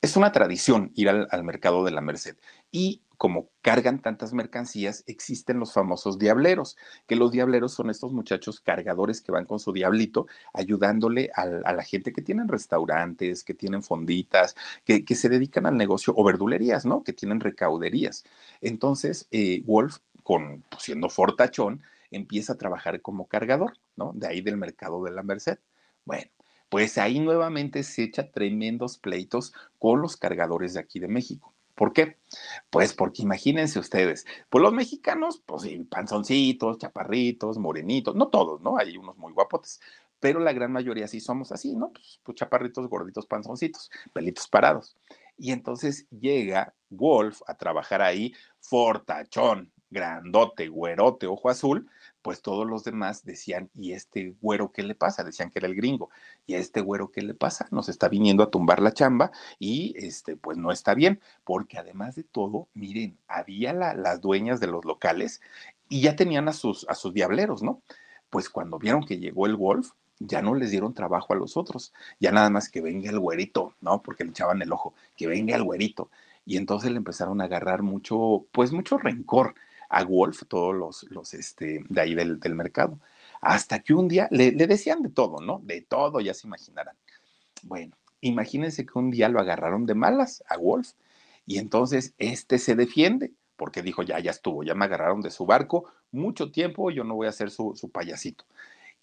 [0.00, 2.36] Es una tradición ir al, mercado de la Merced
[2.70, 8.60] y como cargan tantas mercancías, existen los famosos diableros, que los diableros son estos muchachos
[8.60, 13.84] cargadores que van con su diablito ayudándole a, la gente que tienen restaurantes, que tienen
[13.84, 17.04] fonditas, que, se dedican al negocio o verdulerías, ¿no?
[17.04, 18.24] Que tienen recauderías.
[18.60, 21.80] Entonces, eh, Wolf, con, pues, siendo fortachón,
[22.12, 24.12] empieza a trabajar como cargador, ¿no?
[24.14, 25.58] De ahí del mercado de la Merced.
[26.04, 26.30] Bueno,
[26.68, 31.52] pues ahí nuevamente se echa tremendos pleitos con los cargadores de aquí de México.
[31.74, 32.18] ¿Por qué?
[32.70, 38.78] Pues porque imagínense ustedes, pues los mexicanos, pues panzoncitos, chaparritos, morenitos, no todos, ¿no?
[38.78, 39.80] Hay unos muy guapotes,
[40.20, 41.90] pero la gran mayoría sí somos así, ¿no?
[41.92, 44.96] Pues, pues chaparritos, gorditos, panzoncitos, pelitos parados.
[45.36, 51.88] Y entonces llega Wolf a trabajar ahí, fortachón, grandote, güerote, ojo azul,
[52.22, 55.24] pues todos los demás decían, ¿y este güero qué le pasa?
[55.24, 56.10] Decían que era el gringo.
[56.46, 57.68] ¿Y a este güero qué le pasa?
[57.70, 62.16] Nos está viniendo a tumbar la chamba y este, pues no está bien, porque además
[62.16, 65.40] de todo, miren, había las dueñas de los locales
[65.88, 67.82] y ya tenían a sus, a sus diableros, ¿no?
[68.30, 71.92] Pues cuando vieron que llegó el Wolf, ya no les dieron trabajo a los otros,
[72.20, 74.02] ya nada más que venga el güerito, ¿no?
[74.02, 76.10] Porque le echaban el ojo, que venga el güerito.
[76.44, 79.54] Y entonces le empezaron a agarrar mucho, pues mucho rencor
[79.92, 82.98] a Wolf, todos los, los este, de ahí del, mercado.
[83.40, 85.60] Hasta que un día le, decían de todo, ¿no?
[85.64, 86.96] De todo, ya se imaginarán.
[87.62, 90.92] Bueno, imagínense que un día lo agarraron de malas a Wolf
[91.46, 95.46] y entonces este se defiende porque dijo, ya, ya estuvo, ya me agarraron de su
[95.46, 98.44] barco, mucho tiempo, yo no voy a ser su, su payasito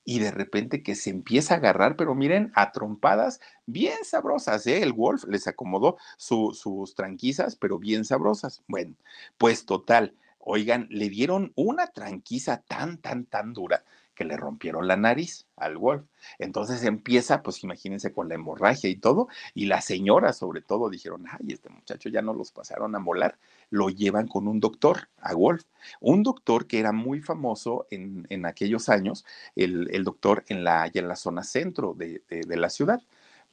[0.04, 4.82] y de repente que se empieza a agarrar, pero miren, a trompadas bien sabrosas, ¿eh?
[4.82, 8.64] El Wolf les acomodó sus tranquisas, pero bien sabrosas.
[8.68, 8.96] Bueno,
[9.38, 13.84] pues total, oigan, le dieron una tranquisa tan, tan, tan dura
[14.20, 16.04] que le rompieron la nariz al Wolf.
[16.40, 21.24] Entonces empieza, pues imagínense, con la hemorragia y todo, y las señoras sobre todo dijeron,
[21.32, 23.38] ay, este muchacho ya no los pasaron a molar,
[23.70, 25.64] lo llevan con un doctor, a Wolf,
[26.02, 29.26] un doctor que era muy famoso en, en aquellos años,
[29.56, 33.02] el, el, doctor en la, en la zona centro de, de la ciudad.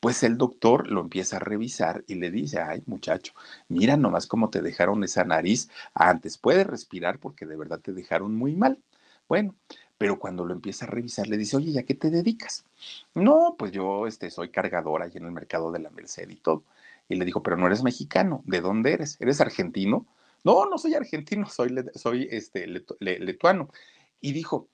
[0.01, 3.33] Pues el doctor lo empieza a revisar y le dice, ay muchacho,
[3.69, 8.35] mira nomás cómo te dejaron esa nariz antes, puedes respirar porque de verdad te dejaron
[8.35, 8.79] muy mal.
[9.29, 9.55] Bueno,
[9.99, 12.65] pero cuando lo empieza a revisar le dice, oye, ¿ya qué te dedicas?
[13.15, 16.65] No, pues yo este, soy cargadora ahí en el mercado de la Merced y todo.
[17.09, 19.17] Y le dijo, pero no eres mexicano, ¿de dónde eres?
[19.21, 20.07] ¿Eres argentino?
[20.45, 22.67] No, no soy argentino, soy, soy este,
[23.01, 23.71] letuano.
[24.21, 24.69] Y dijo,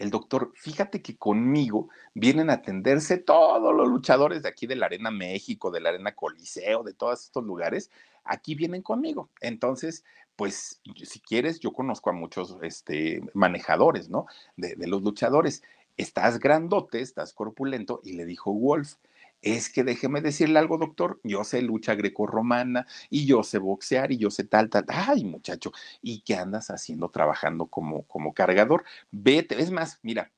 [0.00, 4.86] el doctor, fíjate que conmigo vienen a atenderse todos los luchadores de aquí de la
[4.86, 7.90] Arena México, de la Arena Coliseo, de todos estos lugares,
[8.24, 9.28] aquí vienen conmigo.
[9.42, 10.02] Entonces,
[10.36, 14.24] pues si quieres, yo conozco a muchos este, manejadores, ¿no?
[14.56, 15.62] De, de los luchadores.
[15.98, 18.94] Estás grandote, estás corpulento, y le dijo Wolf,
[19.42, 24.18] es que déjeme decirle algo, doctor, yo sé lucha grecorromana y yo sé boxear y
[24.18, 25.72] yo sé tal, tal, ay muchacho,
[26.02, 28.84] ¿y qué andas haciendo trabajando como, como cargador?
[29.10, 30.30] Vete, es más, mira,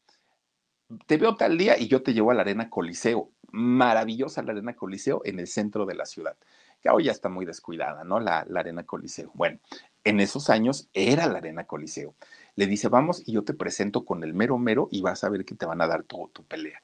[1.07, 4.75] te veo tal día y yo te llevo a la Arena Coliseo, maravillosa la Arena
[4.75, 6.37] Coliseo en el centro de la ciudad,
[6.81, 8.21] que hoy ya está muy descuidada, ¿no?
[8.21, 9.31] La, la Arena Coliseo.
[9.35, 9.59] Bueno,
[10.05, 12.15] en esos años era la Arena Coliseo.
[12.57, 15.45] Le dice, vamos y yo te presento con el mero mero y vas a ver
[15.45, 16.83] que te van a dar todo tu pelea.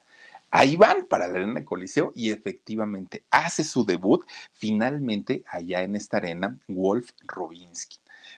[0.51, 6.17] Ahí van para la Arena Coliseo y efectivamente hace su debut finalmente allá en esta
[6.17, 7.97] arena Wolf Robinsky.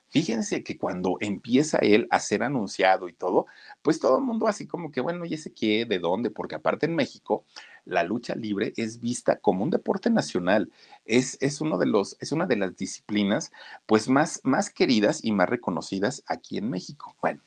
[0.09, 3.45] Fíjense que cuando empieza él a ser anunciado y todo,
[3.81, 5.85] pues todo el mundo así como que, bueno, ¿y ese qué?
[5.85, 6.29] ¿De dónde?
[6.29, 7.45] Porque aparte en México,
[7.85, 10.69] la lucha libre es vista como un deporte nacional.
[11.05, 13.51] Es, es, uno de los, es una de las disciplinas
[13.85, 17.15] pues más, más queridas y más reconocidas aquí en México.
[17.21, 17.41] Bueno,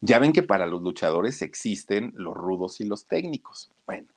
[0.00, 3.70] ya ven que para los luchadores existen los rudos y los técnicos.
[3.86, 4.08] Bueno,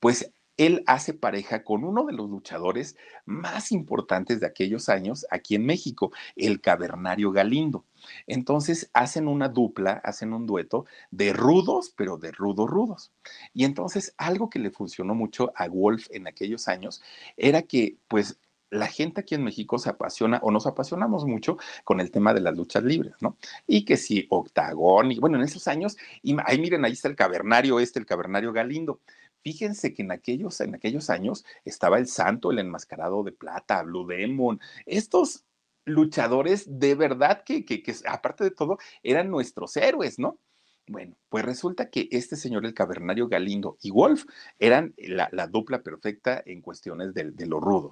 [0.00, 5.54] pues él hace pareja con uno de los luchadores más importantes de aquellos años aquí
[5.54, 7.84] en México, el cavernario Galindo.
[8.26, 13.12] Entonces hacen una dupla, hacen un dueto de rudos, pero de rudos rudos.
[13.54, 17.02] Y entonces algo que le funcionó mucho a Wolf en aquellos años
[17.36, 18.38] era que pues
[18.72, 22.40] la gente aquí en México se apasiona o nos apasionamos mucho con el tema de
[22.40, 23.36] las luchas libres, ¿no?
[23.66, 27.16] Y que si Octagón, y bueno, en esos años, y ahí miren, ahí está el
[27.16, 29.00] cavernario este, el cavernario Galindo.
[29.42, 34.06] Fíjense que en aquellos, en aquellos años estaba el santo, el enmascarado de plata, Blue
[34.06, 35.44] Demon, estos
[35.84, 40.38] luchadores de verdad que, que, que aparte de todo, eran nuestros héroes, ¿no?
[40.88, 44.24] Bueno, pues resulta que este señor, el cavernario Galindo y Wolf,
[44.58, 47.91] eran la, la dupla perfecta en cuestiones de, de lo rudo.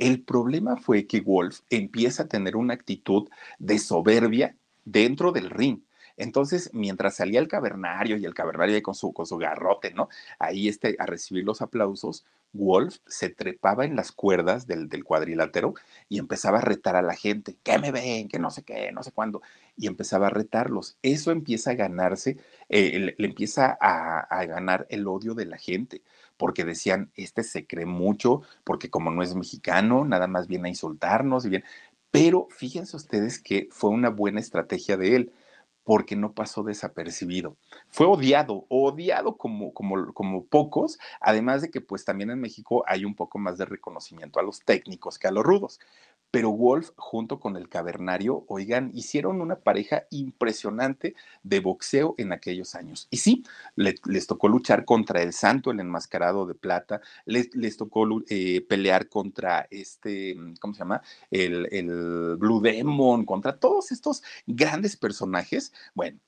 [0.00, 5.82] El problema fue que Wolf empieza a tener una actitud de soberbia dentro del ring.
[6.16, 10.08] Entonces, mientras salía el cavernario y el cavernario con su, con su garrote, ¿no?
[10.38, 15.74] Ahí este, a recibir los aplausos, Wolf se trepaba en las cuerdas del, cuadrilátero
[16.08, 18.28] y empezaba a retar a la gente, ¿qué me ven?
[18.28, 19.42] Que no sé qué, no sé cuándo.
[19.76, 20.96] Y empezaba a retarlos.
[21.02, 22.38] Eso empieza a ganarse,
[22.70, 26.00] eh, le, empieza a ganar el odio de la gente,
[26.40, 30.70] porque decían, este se cree mucho, porque como no es mexicano, nada más viene a
[30.70, 31.64] insultarnos y bien.
[32.10, 35.32] Pero fíjense ustedes que fue una buena estrategia de él
[35.84, 37.58] porque no pasó desapercibido.
[37.88, 43.04] Fue odiado, odiado como, como, como pocos, además de que pues también en México hay
[43.04, 45.78] un poco más de reconocimiento a los técnicos que a los rudos.
[46.30, 52.74] Pero Wolf, junto con el cavernario, oigan, hicieron una pareja impresionante de boxeo en aquellos
[52.74, 53.08] años.
[53.10, 53.44] Y sí,
[53.76, 59.08] le, les tocó luchar contra el santo, el enmascarado de plata, les, tocó eh, pelear
[59.08, 61.02] contra este, ¿cómo se llama?
[61.30, 65.72] El, el Blue Demon, contra todos estos grandes personajes.
[65.94, 66.20] Bueno,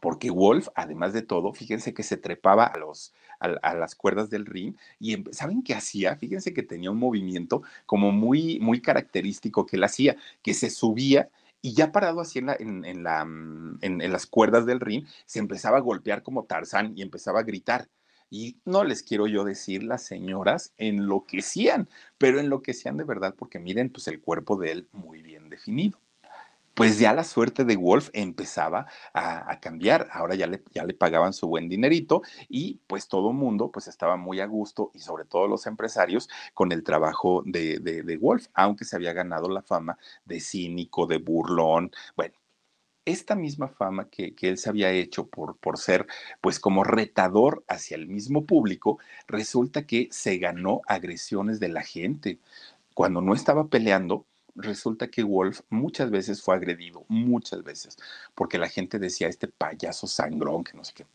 [0.00, 4.46] porque Wolf, además de todo, fíjense que se trepaba a, los, a, las cuerdas del
[4.46, 6.16] ring y ¿saben qué hacía?
[6.16, 11.30] Fíjense que tenía un movimiento como muy, muy característico que él hacía, que se subía
[11.60, 15.78] y ya parado así en, en, la, mm, en, las cuerdas del ring, se empezaba
[15.78, 17.88] a golpear como Tarzán y empezaba a gritar.
[18.30, 23.90] Y no les quiero yo decir, las señoras enloquecían, pero enloquecían de verdad porque miren,
[23.90, 25.98] pues el cuerpo de él muy bien definido
[26.78, 30.08] pues ya la suerte de Wolf empezaba a, cambiar.
[30.12, 34.16] Ahora ya le, ya le pagaban su buen dinerito y pues todo mundo pues estaba
[34.16, 38.84] muy a gusto y sobre todo los empresarios con el trabajo de, de, Wolf, aunque
[38.84, 41.90] se había ganado la fama de cínico, de burlón.
[42.14, 42.34] Bueno,
[43.04, 46.06] esta misma fama que, que, él se había hecho por, por ser,
[46.40, 52.38] pues como retador hacia el mismo público, resulta que se ganó agresiones de la gente.
[52.94, 54.26] Cuando no estaba peleando,
[54.58, 57.96] resulta que Wolf muchas veces fue agredido, muchas veces,
[58.34, 61.06] porque la gente decía, este payaso sangrón, que no sé qué.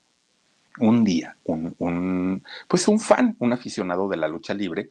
[0.79, 4.89] Un día, un, pues un fan, un aficionado de la lucha libre,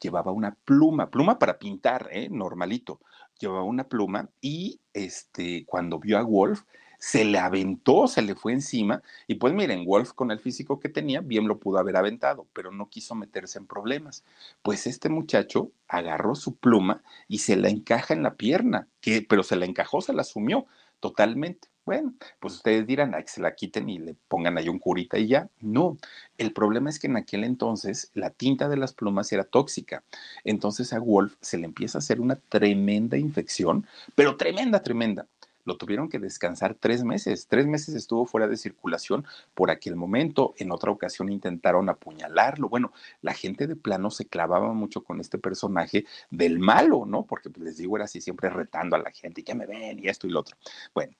[0.00, 2.28] llevaba una pluma, pluma para pintar, ¿eh?
[2.30, 3.00] normalito,
[3.40, 6.62] llevaba una pluma y este, cuando vio a Wolf,
[6.98, 10.88] se le aventó, se le fue encima, y pues miren, Wolf con el físico que
[10.88, 14.24] tenía, bien lo pudo haber aventado, pero no quiso meterse en problemas.
[14.62, 19.42] Pues este muchacho agarró su pluma y se la encaja en la pierna, que, pero
[19.42, 20.66] se la encajó, se la sumió
[21.00, 21.68] totalmente.
[21.86, 25.28] Bueno, pues ustedes dirán, que se la quiten y le pongan ahí un curita y
[25.28, 25.48] ya.
[25.60, 25.96] No,
[26.36, 30.04] el problema es que en aquel entonces la tinta de las plumas era tóxica.
[30.44, 35.26] Entonces a Wolf se le empieza a hacer una tremenda infección, pero tremenda, tremenda
[35.68, 37.46] lo tuvieron que descansar tres meses.
[37.46, 40.54] Tres meses estuvo fuera de circulación por aquel momento.
[40.56, 42.70] En otra ocasión intentaron apuñalarlo.
[42.70, 47.26] Bueno, la gente de plano se clavaba mucho con este personaje del malo, ¿no?
[47.26, 49.98] Porque pues, les digo, era así siempre retando a la gente y que me ven
[49.98, 50.56] y esto y lo otro.
[50.94, 51.12] Bueno,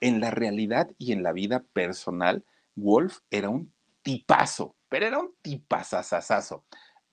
[0.00, 2.44] en la realidad y en la vida personal,
[2.76, 6.62] Wolf era un tipazo, pero era un tipazazazazo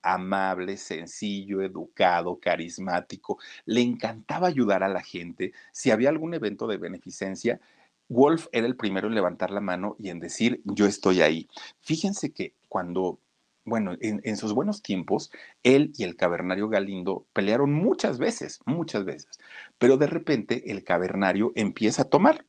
[0.04, 5.52] amable, sencillo, educado, carismático, le encantaba ayudar a la gente.
[5.72, 7.60] Si había algún evento de beneficencia,
[8.08, 11.48] Wolf era el primero en levantar la mano y en decir, yo estoy ahí.
[11.80, 13.18] Fíjense que cuando,
[13.64, 15.30] bueno, en, sus buenos tiempos,
[15.62, 19.38] él y el cavernario Galindo pelearon muchas veces, muchas veces,
[19.78, 22.44] pero de repente el cavernario empieza a tomar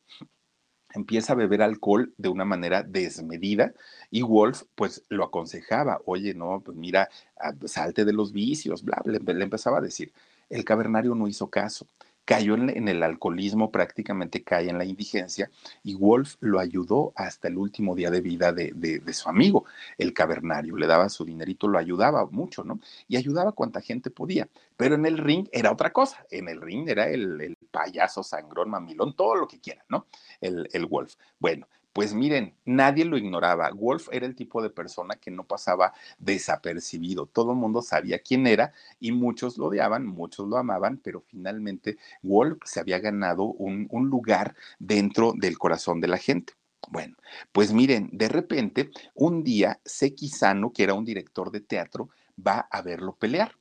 [0.95, 3.73] empieza a beber alcohol de una manera desmedida
[4.09, 9.01] y Wolf pues lo aconsejaba, oye, no, pues mira, ah, salte de los vicios, bla,
[9.05, 10.11] le, le empezaba a decir.
[10.49, 11.87] El cavernario no hizo caso
[12.25, 15.49] cayó en, el alcoholismo, prácticamente cae en la indigencia,
[15.83, 19.65] y Wolf lo ayudó hasta el último día de vida de, su amigo,
[19.97, 20.75] el cavernario.
[20.75, 22.79] Le daba su dinerito, lo ayudaba mucho, ¿no?
[23.07, 24.49] Y ayudaba cuanta gente podía.
[24.75, 26.25] Pero en el ring era otra cosa.
[26.31, 30.07] En el ring era el, payaso, sangrón, mamilón, todo lo que quiera, ¿no?
[30.41, 31.15] El, el Wolf.
[31.39, 33.71] Bueno, pues miren, nadie lo ignoraba.
[33.71, 37.25] Wolf era el tipo de persona que no pasaba desapercibido.
[37.25, 41.97] Todo el mundo sabía quién era y muchos lo odiaban, muchos lo amaban, pero finalmente
[42.21, 46.51] Wolf se había ganado un, lugar dentro del corazón de la gente.
[46.89, 47.15] Bueno,
[47.53, 52.67] pues miren, de repente, un día Seki Sano, que era un director de teatro, va
[52.69, 53.55] a verlo pelear.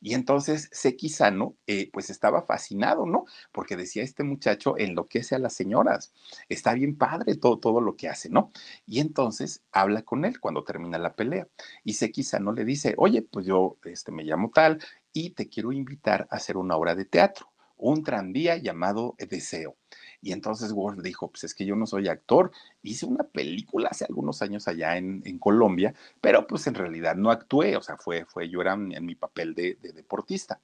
[0.00, 3.24] Y entonces Sekizano, eh, pues estaba fascinado, ¿no?
[3.52, 6.12] Porque decía, este muchacho enloquece a las señoras,
[6.48, 8.52] está bien padre todo, todo lo que hace, ¿no?
[8.86, 11.48] Y entonces habla con él cuando termina la pelea.
[11.84, 14.80] Y Sekizano le dice, oye, pues yo este, me llamo tal
[15.12, 17.49] y te quiero invitar a hacer una obra de teatro,
[17.80, 19.76] un tranvía llamado Deseo.
[20.22, 22.50] Y entonces Wolf dijo, pues es que yo no soy actor,
[22.82, 27.76] hice una película hace algunos años allá en, Colombia, pero pues en realidad no actué,
[27.76, 30.60] o sea, fue, fue yo era en, mi papel de, deportista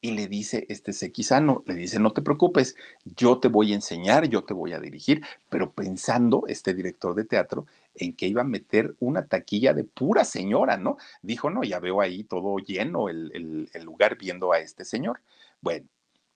[0.00, 4.28] y le dice este Sequizano, le dice, no te preocupes, yo te voy a enseñar,
[4.28, 8.44] yo te voy a dirigir, pero pensando este director de teatro en que iba a
[8.44, 10.98] meter una taquilla de pura señora, ¿no?
[11.22, 15.20] Dijo, no, ya veo ahí todo lleno el, el lugar viendo a este señor.
[15.60, 15.88] Bueno,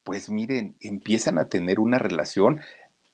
[0.04, 2.60] pues miren, empiezan a tener una relación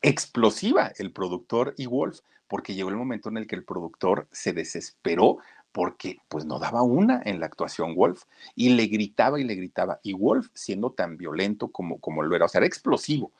[0.02, 4.52] explosiva el productor y Wolf, porque llegó el momento en el que el productor se
[4.52, 5.38] desesperó
[5.72, 8.24] porque pues no daba una en la actuación Wolf
[8.54, 12.46] y le gritaba y le gritaba y Wolf siendo tan violento como como lo era,
[12.46, 13.32] o sea, era explosivo.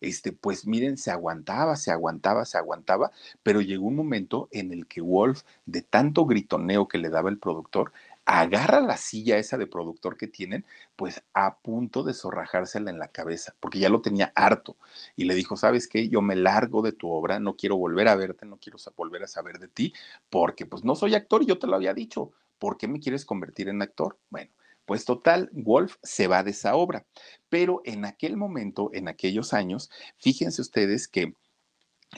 [0.00, 4.86] Este, pues miren, se aguantaba, se aguantaba, se aguantaba, pero llegó un momento en el
[4.86, 7.92] que Wolf, de tanto gritoneo que le daba el productor,
[8.26, 10.66] agarra la silla esa de productor que tienen,
[10.96, 14.76] pues a punto de zorrajársela en la cabeza, porque ya lo tenía harto.
[15.14, 16.08] Y le dijo, ¿sabes qué?
[16.08, 19.28] Yo me largo de tu obra, no quiero volver a verte, no quiero volver a
[19.28, 19.94] saber de ti,
[20.28, 22.32] porque pues no soy actor y yo te lo había dicho.
[22.58, 24.18] ¿Por qué me quieres convertir en actor?
[24.28, 24.50] Bueno,
[24.86, 27.06] pues total, Wolf se va de esa obra.
[27.48, 31.34] Pero en aquel momento, en aquellos años, fíjense ustedes que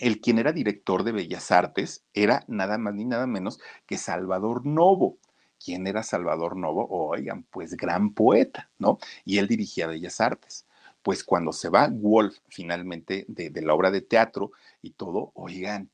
[0.01, 4.65] el quien era director de Bellas Artes era nada más ni nada menos que Salvador
[4.65, 5.19] Novo.
[5.63, 6.87] ¿Quién era Salvador Novo?
[6.89, 8.99] Oigan, pues gran poeta, ¿no?
[9.25, 10.67] Y él dirigía Bellas Artes.
[11.03, 14.53] Pues cuando se va Wolf finalmente de, la obra de teatro
[14.83, 15.91] y todo, oigan,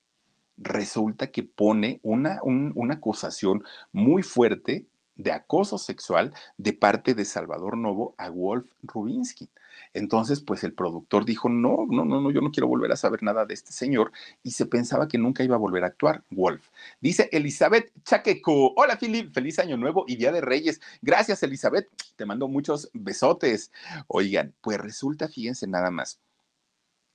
[0.57, 4.87] resulta que pone una, una acusación muy fuerte
[5.17, 9.49] de acoso sexual de parte de Salvador Novo a Wolf Rubinsky.
[9.95, 13.22] Entonces, pues el productor dijo, no, no, no, no, yo no quiero volver a saber
[13.22, 16.68] nada de este señor y se pensaba que nunca iba a volver a actuar, Wolf.
[17.01, 20.80] Dice Elizabeth Chaqueco, hola Philip, feliz año nuevo y Día de Reyes.
[21.01, 23.70] Gracias Elizabeth, te mando muchos besotes.
[24.09, 26.18] Oigan, pues resulta, fíjense nada más.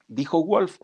[0.08, 0.80] Dijo Wolf,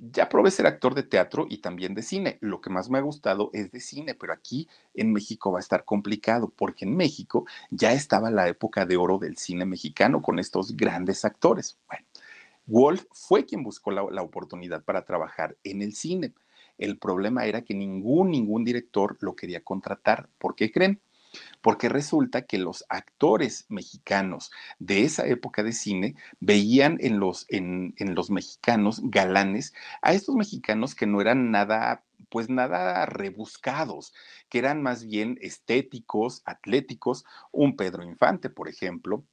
[0.00, 2.38] ya probé ser actor de teatro y también de cine.
[2.40, 5.60] Lo que más me ha gustado es de cine, pero aquí en México va a
[5.60, 10.38] estar complicado porque en México ya estaba la época de oro del cine mexicano con
[10.38, 11.78] estos grandes actores.
[11.86, 12.06] Bueno,
[12.66, 16.32] Wolf fue quien buscó la, oportunidad para trabajar en el cine.
[16.78, 20.30] El problema era que ningún, ningún director lo quería contratar.
[20.38, 21.00] ¿Por qué creen?
[21.60, 27.94] Porque resulta que los actores mexicanos de esa época de cine veían en los, en,
[27.98, 34.12] los mexicanos galanes a estos mexicanos que no eran nada pues nada rebuscados,
[34.48, 39.24] que eran más bien estéticos, atléticos, un Pedro Infante, por ejemplo,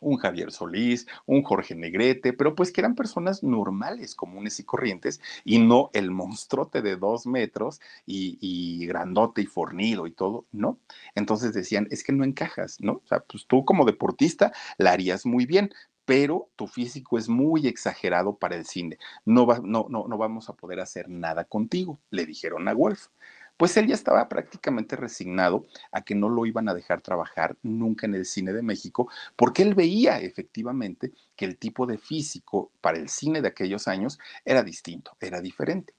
[0.00, 5.20] un Javier Solís, un Jorge Negrete, pero pues que eran personas normales, comunes y corrientes,
[5.44, 10.78] y no el monstruote de dos metros y, grandote y fornido y todo, ¿no?
[11.14, 12.92] Entonces decían, es que no encajas, ¿no?
[12.92, 15.70] O sea, pues tú como deportista la harías muy bien,
[16.04, 18.98] pero tu físico es muy exagerado para el cine.
[19.24, 23.08] No, va, no, no, no vamos a poder hacer nada contigo, le dijeron a Wolf
[23.56, 28.06] pues él ya estaba prácticamente resignado a que no lo iban a dejar trabajar nunca
[28.06, 32.98] en el cine de México, porque él veía efectivamente que el tipo de físico para
[32.98, 35.94] el cine de aquellos años era distinto, era diferente.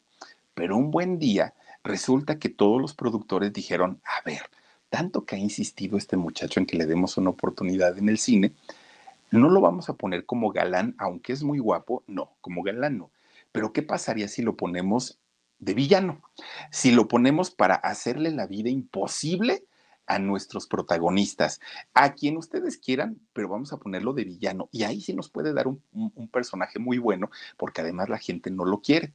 [0.54, 1.54] Pero un buen día
[1.84, 4.42] resulta que todos los productores dijeron, a ver,
[4.90, 8.54] tanto que ha insistido este muchacho en que le demos una oportunidad en el cine,
[9.32, 13.12] no lo vamos a poner como galán, aunque es muy guapo, no, como galán no.
[13.52, 15.18] Pero ¿qué pasaría si lo ponemos
[15.60, 16.22] de villano.
[16.72, 19.66] Si lo ponemos para hacerle la vida imposible
[20.06, 21.60] a nuestros protagonistas,
[21.94, 24.70] a quien ustedes quieran, pero vamos a ponerlo de villano.
[24.72, 28.50] Y ahí sí nos puede dar un, un personaje muy bueno, porque además la gente
[28.50, 29.14] no lo quiere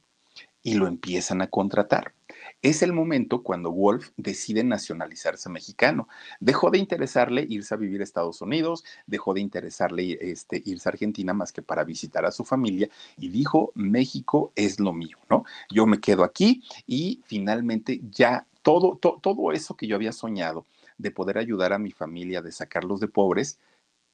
[0.63, 2.13] y lo empiezan a contratar.
[2.61, 6.07] Es el momento cuando Wolf decide nacionalizarse mexicano.
[6.39, 10.91] Dejó de interesarle irse a vivir a Estados Unidos, dejó de interesarle este, irse a
[10.91, 15.43] Argentina más que para visitar a su familia y dijo, México es lo mío, ¿no?
[15.69, 20.65] Yo me quedo aquí y finalmente ya todo, todo eso que yo había soñado
[20.97, 23.59] de poder ayudar a mi familia, de sacarlos de pobres,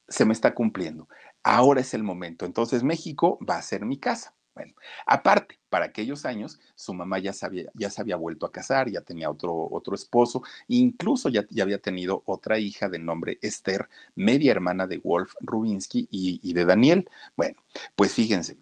[0.08, 1.08] se me está cumpliendo.
[1.44, 2.46] Ahora es el momento.
[2.46, 4.34] Entonces México va a ser mi casa.
[4.54, 4.74] Bueno,
[5.06, 8.90] aparte, para aquellos años, su mamá ya se había, ya se había vuelto a casar,
[8.90, 13.88] ya tenía otro, otro esposo, incluso ya, ya, había tenido otra hija de nombre Esther,
[14.16, 17.08] media hermana de Wolf Rubinsky y, y de Daniel.
[17.36, 17.62] Bueno,
[17.94, 18.58] pues fíjense,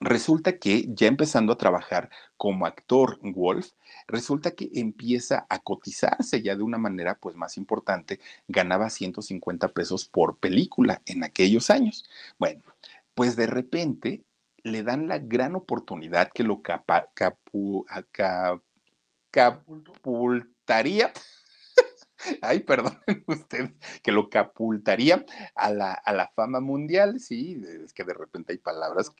[0.00, 3.70] resulta que ya empezando a trabajar como actor Wolf,
[4.08, 8.18] resulta que empieza a cotizarse ya de una manera pues más importante,
[8.48, 12.08] ganaba 150 pesos por película en aquellos años.
[12.38, 12.62] Bueno,
[13.14, 14.24] pues de repente
[14.62, 16.62] le dan la gran oportunidad que lo
[19.30, 21.12] capultaría.
[22.42, 28.04] Ay, perdonen ustedes, que lo capultaría a la, a la fama mundial, sí, es que
[28.04, 29.12] de repente hay palabras.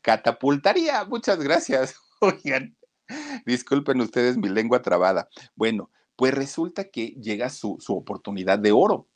[0.00, 1.96] Catapultaría, muchas gracias.
[2.20, 2.76] Oigan,
[3.44, 5.28] disculpen ustedes mi lengua trabada.
[5.54, 9.08] Bueno, pues resulta que llega su, su oportunidad de oro.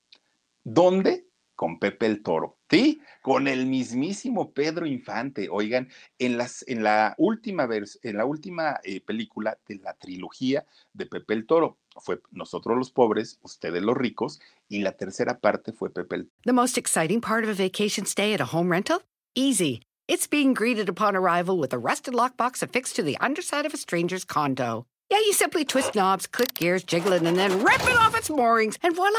[0.62, 1.30] ¿Dónde?
[1.60, 3.00] con Pepe el Toro, ¿sí?
[3.20, 5.48] Con el mismísimo Pedro Infante.
[5.50, 7.68] Oigan, en, las, en la última,
[8.02, 12.90] en la última eh, película de la trilogía de Pepe el Toro, fue Nosotros los
[12.90, 17.44] pobres, ustedes los ricos, y la tercera parte fue Pepe el The most exciting part
[17.44, 19.02] of a vacation stay at a home rental?
[19.34, 19.82] Easy.
[20.08, 23.76] It's being greeted upon arrival with a rusted lockbox affixed to the underside of a
[23.76, 24.86] stranger's condo.
[25.10, 28.30] Yeah, you simply twist knobs, click gears, jiggle it, and then rip it off its
[28.30, 29.18] moorings, and voila!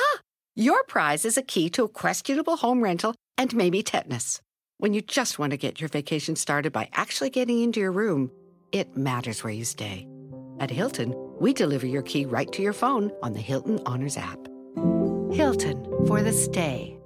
[0.56, 4.39] Your prize is a key to a questionable home rental and maybe tetanus.
[4.77, 8.29] When you just want to get your vacation started by actually getting into your room,
[8.71, 10.07] it matters where you stay.
[10.59, 14.37] At Hilton, we deliver your key right to your phone on the Hilton Honors app.
[15.33, 16.97] Hilton for the stay.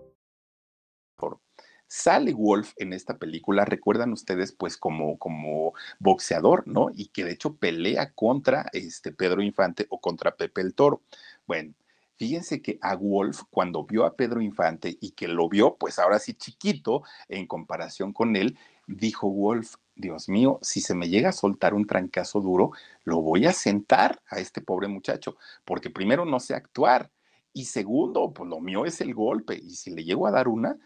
[1.88, 6.90] Sale Wolf en esta película, recuerdan ustedes, pues como, como boxeador, ¿no?
[6.94, 11.04] Y que de hecho pelea contra este Pedro Infante o contra Pepe el Toro.
[11.48, 11.76] Bueno,
[12.18, 16.20] Fíjense que a Wolf, cuando vio a Pedro Infante y que lo vio, pues ahora
[16.20, 18.58] sí chiquito en comparación con él,
[18.88, 22.72] dijo Wolf, Dios mío, si se me llega a soltar un trancazo duro,
[23.04, 27.12] lo voy a sentar a este pobre muchacho, porque primero no sé actuar
[27.54, 30.78] y segundo, pues lo mío es el golpe y si le llego a dar una,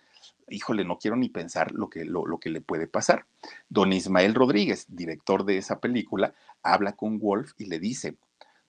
[0.50, 3.26] híjole, no quiero ni pensar lo que, lo, lo que le puede pasar.
[3.70, 8.18] Don Ismael Rodríguez, director de esa película, habla con Wolf y le dice,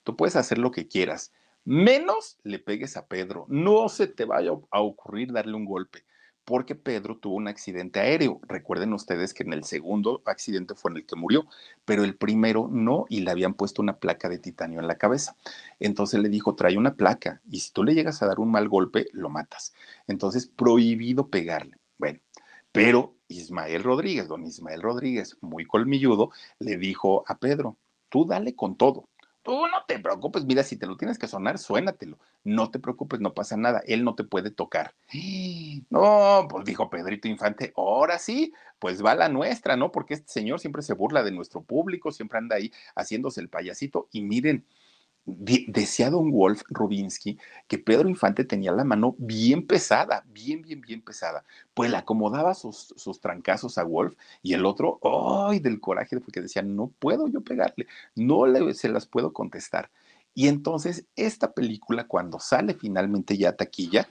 [0.03, 1.31] tú puedes hacer lo que quieras,
[1.65, 6.05] menos le pegues a Pedro, no se te vaya a ocurrir darle un golpe
[6.45, 8.39] porque Pedro tuvo un accidente aéreo.
[8.47, 11.45] Recuerden ustedes que en el segundo accidente fue en el que murió,
[11.85, 15.35] pero el primero no y le habían puesto una placa de titanio en la cabeza.
[15.79, 18.67] Entonces le dijo, trae una placa y si tú le llegas a dar un mal
[18.69, 19.73] golpe, lo matas.
[20.07, 21.77] Entonces, prohibido pegarle.
[21.97, 22.19] Bueno,
[22.71, 27.77] pero Ismael Rodríguez, don Ismael Rodríguez, muy colmilludo, le dijo a Pedro,
[28.09, 29.07] tú dale con todo,
[29.43, 32.19] Tú no te preocupes, mira, si te lo tienes que sonar, suénatelo.
[32.43, 34.93] No te preocupes, no pasa nada, él no te puede tocar.
[35.89, 39.91] No, pues dijo Pedrito Infante, ahora sí, pues va la nuestra, ¿no?
[39.91, 44.07] Porque este señor siempre se burla de nuestro público, siempre anda ahí haciéndose el payasito.
[44.11, 44.65] Y miren,
[45.25, 51.01] decía don Wolf Rubinsky que Pedro Infante tenía la mano bien pesada, bien, bien, bien
[51.01, 51.43] pesada.
[51.73, 54.99] Pues le acomodaba sus, sus trancazos a Wolf y el otro,
[55.47, 55.59] ¡ay!
[55.59, 59.91] del coraje, porque decía, no puedo yo pegarle, no le, se las puedo contestar.
[60.33, 64.07] Y entonces esta película, cuando sale finalmente ya a taquilla,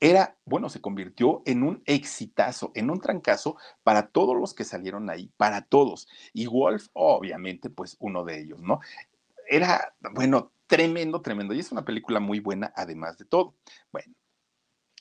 [0.00, 5.10] era, bueno, se convirtió en un exitazo, en un trancazo para todos los que salieron
[5.10, 6.06] ahí, para todos.
[6.32, 8.80] Y Wolf, obviamente, pues uno de ellos, ¿no?
[9.48, 11.54] Era, bueno, tremendo, tremendo.
[11.54, 13.54] Y es una película muy buena, además de todo.
[13.92, 14.14] Bueno,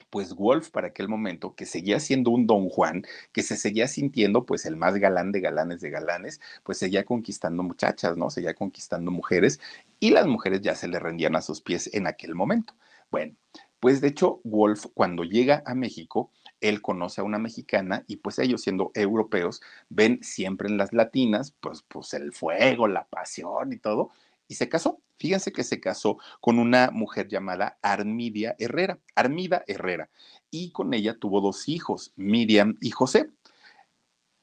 [0.10, 4.46] pues Wolf para aquel momento, que seguía siendo un Don Juan, que se seguía sintiendo
[4.46, 8.30] pues el más galán de galanes de galanes, pues seguía conquistando muchachas, ¿no?
[8.30, 9.60] Seguía conquistando mujeres
[10.00, 12.74] y las mujeres ya se le rendían a sus pies en aquel momento.
[13.12, 13.36] Bueno,
[13.80, 16.32] pues de hecho Wolf cuando llega a México,
[16.62, 21.54] él conoce a una mexicana y pues ellos siendo europeos ven siempre en las latinas
[21.60, 24.12] pues, pues el fuego, la pasión y todo
[24.48, 25.02] y se casó.
[25.18, 30.10] Fíjense que se casó con una mujer llamada Armidia Herrera, Armida Herrera,
[30.52, 33.30] y con ella tuvo dos hijos, Miriam y José.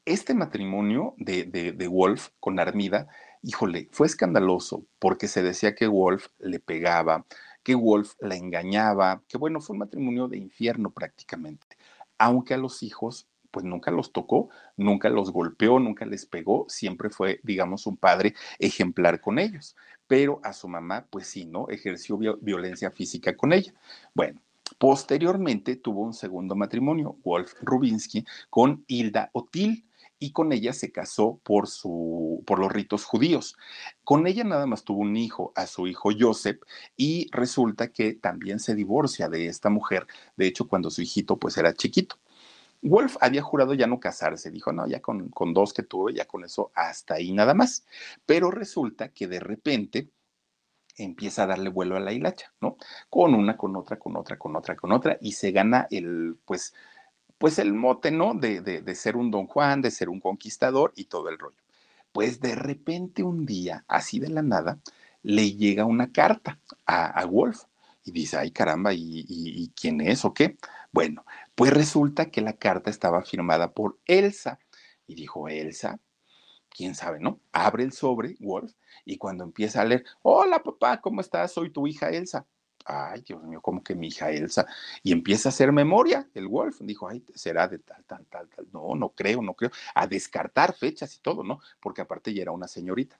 [0.05, 3.09] Este matrimonio de, de, Wolf con Armida,
[3.43, 7.25] híjole, fue escandaloso porque se decía que Wolf le pegaba,
[7.63, 11.79] que Wolf la engañaba, que bueno, fue un matrimonio de infierno prácticamente,
[12.19, 17.09] aunque a los hijos pues nunca los tocó, nunca los golpeó, nunca les pegó, siempre
[17.09, 19.77] fue, digamos, un padre ejemplar con ellos
[20.07, 21.69] pero a su mamá, pues sí, ¿no?
[21.69, 23.75] Ejerció violencia física con ella.
[24.15, 24.41] Bueno,
[24.79, 29.87] posteriormente tuvo un segundo matrimonio, Wolf Rubinsky, con Hilda Otil
[30.19, 33.57] y con ella se casó por, su, por los ritos judíos.
[34.05, 36.61] Con ella nada más tuvo un hijo, a su hijo Joseph,
[36.97, 41.59] y resulta que también se divorcia de esta mujer, de hecho cuando su hijito pues
[41.59, 42.17] era chiquito.
[42.85, 46.27] Wolf había jurado ya no casarse, dijo, no, ya con, con dos que tuve, ya
[46.27, 47.85] con eso hasta ahí nada más.
[48.27, 50.11] Pero resulta que de repente
[50.97, 52.77] empieza a darle vuelo a la hilacha, ¿no?
[53.09, 56.75] Con una, con otra, con otra, con otra, con otra, y se gana el, pues,
[57.39, 58.35] pues el mote, ¿no?
[58.35, 61.57] De, de, ser un don Juan, de ser un conquistador y todo el rollo.
[62.13, 64.79] Pues de repente un día, así de la nada,
[65.23, 67.63] le llega una carta a, Wolf
[68.05, 70.57] y dice, ay caramba, ¿y, y quién es o qué?
[70.93, 71.25] Bueno,
[71.55, 74.59] pues resulta que la carta estaba firmada por Elsa.
[75.07, 76.01] Y dijo, Elsa,
[76.71, 77.41] quién sabe, ¿no?
[77.53, 78.73] Abre el sobre, Wolf,
[79.05, 81.53] y cuando empieza a leer, hola papá, ¿cómo estás?
[81.53, 82.47] Soy tu hija Elsa.
[82.87, 84.67] Ay, Dios mío, ¿cómo que mi hija Elsa?
[85.03, 86.81] Y empieza a hacer memoria, el Wolf.
[86.81, 88.67] Dijo, ay, será de tal, tal, tal, tal.
[88.73, 89.71] No, no creo, no creo.
[89.95, 91.61] A descartar fechas y todo, ¿no?
[91.81, 93.19] Porque aparte ya era una señorita.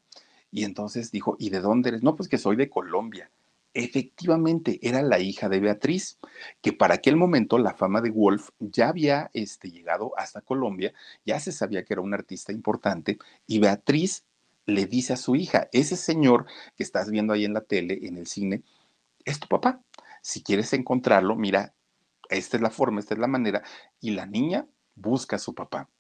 [0.51, 2.03] Y entonces dijo, ¿y de dónde eres?
[2.03, 3.31] No, pues que soy de Colombia
[3.75, 6.19] efectivamente era la hija de Beatriz,
[6.63, 10.95] que para aquel momento la fama de Wolf ya había este, llegado hasta Colombia,
[11.27, 14.25] ya se sabía que era un artista importante, y Beatriz
[14.67, 16.47] le dice a su hija, ese señor
[16.77, 18.63] que estás viendo ahí en la tele, en el cine,
[19.25, 19.83] es tu papá.
[20.23, 21.75] Si quieres encontrarlo, mira,
[22.31, 23.63] esta es la forma, esta es la manera,
[24.01, 25.91] y la niña busca a su papá.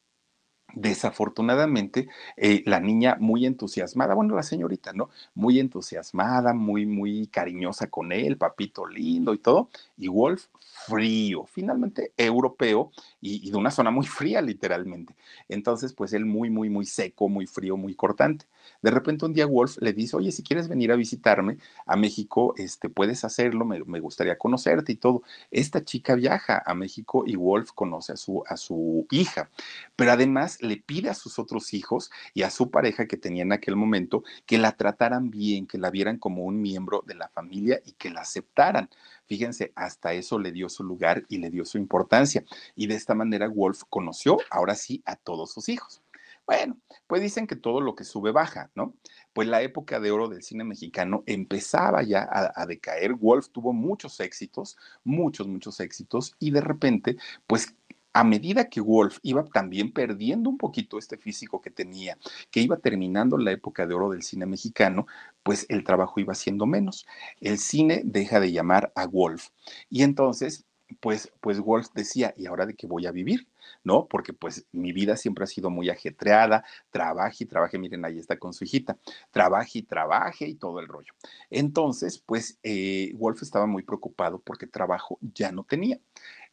[0.75, 5.11] Desafortunadamente, eh, la niña muy entusiasmada, bueno, la señorita, ¿no?
[5.35, 10.47] Muy entusiasmada, muy, muy cariñosa con él, papito lindo y todo, y Wolf
[10.87, 15.15] frío, finalmente europeo y, de una zona muy fría, literalmente.
[15.49, 18.47] Entonces, pues él muy, muy, muy seco, muy frío, muy cortante.
[18.83, 22.55] De repente un día Wolf le dice, oye, si quieres venir a visitarme a México,
[22.57, 25.23] este, puedes hacerlo, me, me gustaría conocerte y todo.
[25.51, 29.51] Esta chica viaja a México y Wolf conoce a su, a su hija,
[29.97, 33.53] pero además le pide a sus otros hijos y a su pareja que tenía en
[33.53, 37.81] aquel momento que la trataran bien, que la vieran como un miembro de la familia
[37.85, 38.91] y que la aceptaran.
[39.27, 42.45] Fíjense, hasta eso le dio su lugar y le dio su importancia.
[42.75, 46.03] Y de esta manera Wolf conoció ahora sí a todos sus hijos.
[46.47, 48.95] Bueno, pues dicen que todo lo que sube baja, ¿no?
[49.33, 53.15] Pues la época de oro del cine mexicano empezaba ya a, a, decaer.
[53.15, 57.75] Wolf tuvo muchos éxitos, muchos, muchos éxitos, y de repente, pues
[58.15, 62.17] a medida que Wolf iba también perdiendo un poquito este físico que tenía,
[62.51, 65.07] que iba terminando la época de oro del cine mexicano,
[65.43, 67.07] pues el trabajo iba siendo menos.
[67.41, 69.49] El cine deja de llamar a Wolf.
[69.91, 70.65] Y entonces
[71.01, 73.49] pues, pues Wolf decía, ¿y ahora de qué voy a vivir?
[73.83, 74.07] ¿No?
[74.07, 78.39] Porque pues mi vida siempre ha sido muy ajetreada, trabaje y trabaje, miren, ahí está
[78.39, 78.99] con su hijita,
[79.31, 81.15] trabaje y trabaje y todo el rollo.
[81.51, 85.99] Entonces, pues eh, Wolf estaba muy preocupado porque trabajo ya no tenía.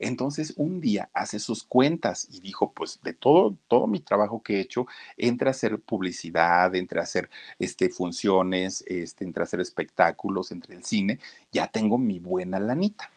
[0.01, 4.57] Entonces, un día hace sus cuentas y dijo, pues de todo, todo mi trabajo que
[4.57, 7.29] he hecho, entre a hacer publicidad, entre a hacer
[7.59, 11.19] este, funciones, este, entre a hacer espectáculos, entre el cine,
[11.51, 13.11] ya tengo mi buena lanita.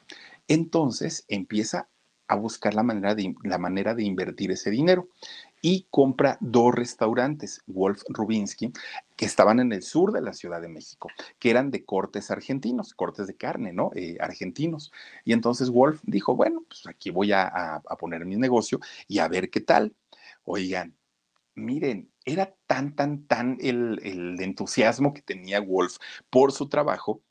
[0.47, 1.89] Entonces empieza
[2.29, 5.09] a buscar la manera, de, la manera de invertir ese dinero
[5.63, 8.73] y compra dos restaurantes, Wolf Rubinsky,
[9.17, 11.09] que estaban en el sur de la Ciudad de México,
[11.39, 13.91] que eran de cortes argentinos, cortes de carne, ¿no?
[13.95, 14.93] Eh, argentinos.
[15.25, 19.51] Y entonces Wolf dijo, bueno, pues aquí voy a, poner mi negocio y a ver
[19.51, 19.95] qué tal.
[20.45, 20.97] Oigan,
[21.55, 25.97] miren, era tan, tan, tan el entusiasmo que tenía Wolf
[26.31, 27.23] por su trabajo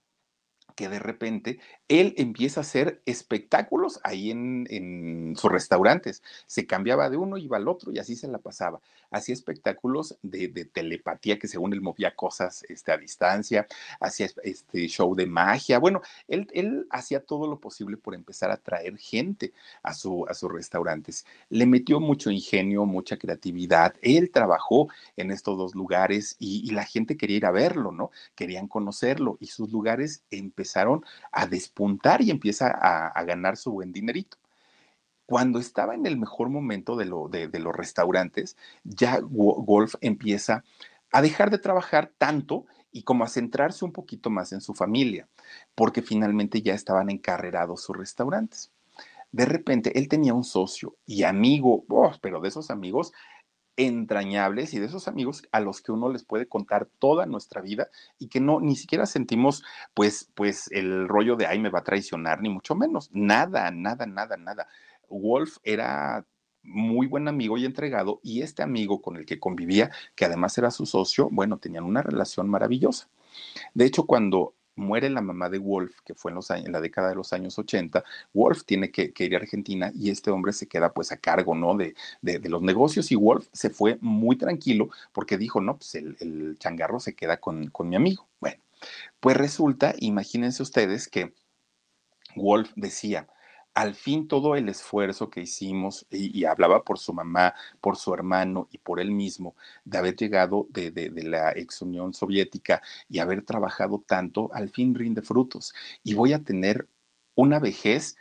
[0.76, 6.24] que de repente él empieza a hacer espectáculos ahí en, sus restaurantes.
[6.48, 8.80] Se cambiaba de uno, iba al otro y así se la pasaba.
[9.12, 13.68] Hacía espectáculos de, telepatía que según él movía cosas este, a distancia,
[14.00, 15.80] hacía este show de magia.
[15.80, 19.54] Bueno, él, él hacía todo lo posible por empezar a traer gente
[19.84, 21.26] a, su, a sus restaurantes.
[21.50, 23.96] Le metió mucho ingenio, mucha creatividad.
[24.02, 28.12] Él trabajó en estos dos lugares y, y la gente quería ir a verlo, ¿no?
[28.36, 30.63] Querían conocerlo y sus lugares empezaron
[31.32, 34.38] a despuntar y empieza a, ganar su buen dinerito.
[35.26, 40.64] Cuando estaba en el mejor momento de, de, los restaurantes, ya Wolf empieza
[41.12, 45.28] a dejar de trabajar tanto y como a centrarse un poquito más en su familia,
[45.76, 48.72] porque finalmente ya estaban encarrerados sus restaurantes.
[49.32, 53.14] De repente, él tenía un socio y amigo, oh, pero de esos amigos
[53.78, 57.90] entrañables y de esos amigos a los que uno les puede contar toda nuestra vida
[58.20, 59.64] y que no ni siquiera sentimos
[59.94, 64.06] pues pues el rollo de ay me va a traicionar ni mucho menos nada nada
[64.06, 64.68] nada nada.
[65.10, 66.26] Wolf era
[66.62, 70.72] muy buen amigo y entregado y este amigo con el que convivía que además era
[70.72, 73.10] su socio bueno tenían una relación maravillosa.
[73.74, 77.10] De hecho cuando muere la mamá de Wolf, que fue en, los en la década
[77.10, 78.04] de los años 80,
[78.34, 81.76] Wolf tiene que, ir a Argentina y este hombre se queda pues a cargo, ¿no?
[81.76, 81.94] De,
[82.50, 87.00] los negocios y Wolf se fue muy tranquilo porque dijo, no, pues el, el changarro
[87.00, 88.28] se queda con, con mi amigo.
[88.40, 88.62] Bueno,
[89.20, 91.34] pues resulta, imagínense ustedes que
[92.36, 93.28] Wolf decía,
[93.74, 98.68] al fin todo el esfuerzo que hicimos, y, hablaba por su mamá, por su hermano
[98.72, 104.04] y por él mismo, de haber llegado de, la ex Unión Soviética y haber trabajado
[104.06, 105.74] tanto, al fin rinde frutos.
[106.04, 106.88] Y voy a tener
[107.36, 108.16] una vejez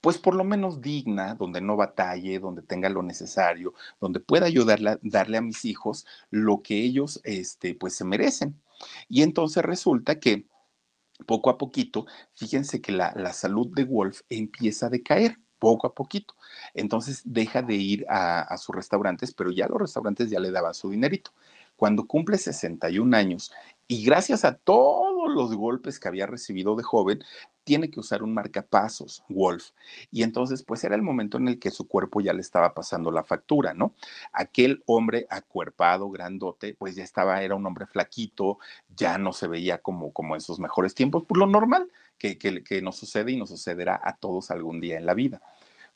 [0.00, 4.98] pues por lo menos digna, donde no batalle, donde tenga lo necesario, donde pueda ayudarle,
[5.00, 8.60] darle a mis hijos lo que ellos, este, pues se merecen.
[9.08, 10.46] Y entonces resulta que
[11.24, 16.34] poco a poquito, fíjense que la, salud de Wolf empieza a decaer poco a poquito.
[16.74, 20.74] Entonces deja de ir a, a, sus restaurantes, pero ya los restaurantes ya le daban
[20.74, 21.32] su dinerito.
[21.76, 23.52] Cuando cumple 61 años
[23.86, 27.22] y gracias a todos los golpes que había recibido de joven,
[27.64, 29.70] tiene que usar un marcapasos, Wolf.
[30.10, 33.10] Y entonces, pues era el momento en el que su cuerpo ya le estaba pasando
[33.10, 33.94] la factura, ¿no?
[34.32, 38.58] Aquel hombre acuerpado, grandote, pues ya estaba, era un hombre flaquito,
[38.94, 42.62] ya no se veía como, como en sus mejores tiempos, por lo normal que, que,
[42.62, 45.42] que nos sucede y nos sucederá a todos algún día en la vida.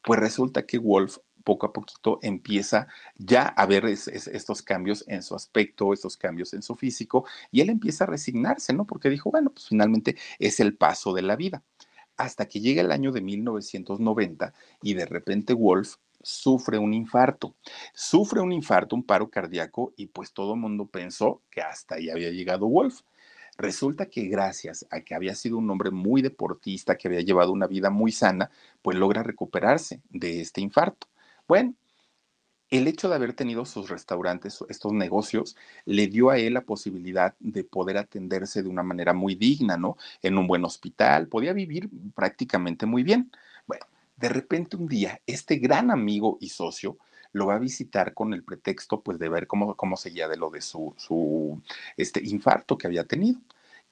[0.03, 5.35] Pues resulta que Wolf poco a poquito empieza ya a ver estos cambios en su
[5.35, 8.87] aspecto, estos cambios en su físico, y él empieza a resignarse, ¿no?
[8.87, 11.63] Porque dijo, bueno, pues finalmente es el paso de la vida.
[12.17, 17.55] Hasta que llega el año de 1990 y de repente Wolf sufre un infarto.
[17.95, 22.11] Sufre un infarto, un paro cardíaco, y pues todo el mundo pensó que hasta ahí
[22.11, 23.03] había llegado Wolf.
[23.57, 27.67] Resulta que gracias a que había sido un hombre muy deportista, que había llevado una
[27.67, 28.51] vida muy sana,
[28.83, 31.09] pues logra recuperarse de este infarto.
[31.49, 31.75] Bueno,
[32.71, 37.35] el hecho de haber tenido sus restaurantes, estos negocios, le dio a él la posibilidad
[37.41, 39.97] de poder atenderse de una manera muy digna, ¿no?
[40.23, 43.33] En un buen hospital, podía vivir prácticamente muy bien.
[43.67, 43.87] Bueno,
[44.17, 46.99] de repente un día, este gran amigo y socio
[47.33, 50.51] lo va a visitar con el pretexto, pues, de ver cómo, cómo seguía de lo
[50.51, 51.63] de su, su
[51.97, 53.41] este, infarto que había tenido.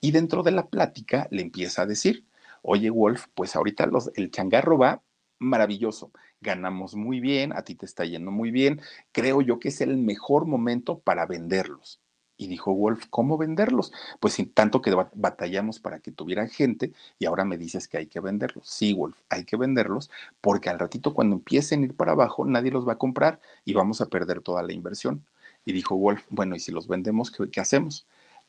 [0.01, 2.27] Y dentro de la plática le empieza a decir,
[2.63, 5.03] oye, Wolf, pues ahorita los, el changarro va
[5.39, 8.81] maravilloso, ganamos muy bien, a ti te está yendo muy bien,
[9.13, 12.01] creo yo que es el mejor momento para venderlos.
[12.39, 13.93] Y dijo Wolf, ¿cómo venderlos?
[14.21, 18.21] Pues tanto que batallamos para que tuvieran gente y ahora me dices que hay que
[18.21, 18.69] venderlos.
[18.69, 20.11] Sí, Wolf, hay que venderlos
[20.43, 23.73] porque al ratito cuando empiecen a ir para abajo nadie los va a comprar y
[23.73, 25.25] vamos a perder toda la inversión.
[25.65, 28.07] Y dijo Wolf, bueno, ¿y si los vendemos, qué, hacemos?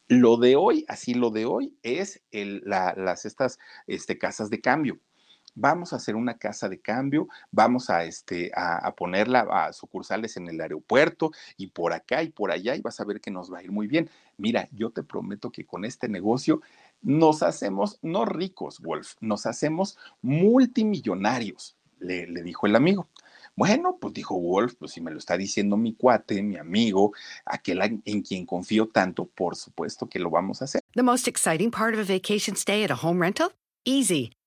[0.10, 3.58] Lo de hoy, así lo de hoy, es el, las estas
[3.88, 5.00] este, casas de cambio
[5.58, 10.48] vamos a hacer una casa de cambio, vamos a, este, a, ponerla a sucursales en
[10.48, 13.60] el aeropuerto y por acá y por allá y vas a ver que nos va
[13.60, 14.10] a ir muy bien.
[14.38, 16.62] Mira, yo te prometo que con este negocio
[17.02, 23.08] nos hacemos, no ricos, Wolf, nos hacemos multimillonarios, le, le dijo el amigo.
[23.56, 28.02] Bueno, pues dijo Wolf, pues si me lo está diciendo mi cuate, mi amigo, aquel
[28.06, 30.82] en quien confío tanto, por supuesto que lo vamos a hacer.
[30.94, 33.54] The most exciting part of a vacation stay at a home rental?
[33.84, 34.37] Easy.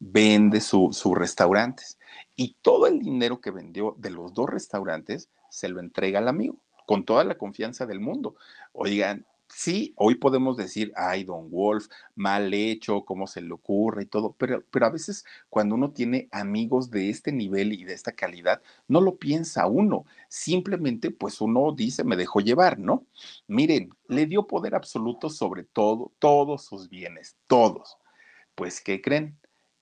[0.00, 1.98] Vende sus su restaurantes
[2.34, 6.56] y todo el dinero que vendió de los dos restaurantes se lo entrega al amigo
[6.86, 8.34] con toda la confianza del mundo.
[8.72, 14.06] Oigan, sí, hoy podemos decir, ay, don Wolf, mal hecho, cómo se le ocurre y
[14.06, 18.12] todo, pero, pero a veces cuando uno tiene amigos de este nivel y de esta
[18.12, 23.06] calidad, no lo piensa uno, simplemente pues uno dice, me dejó llevar, ¿no?
[23.46, 27.98] Miren, le dio poder absoluto sobre todo, todos sus bienes, todos.
[28.54, 29.39] Pues, ¿qué creen?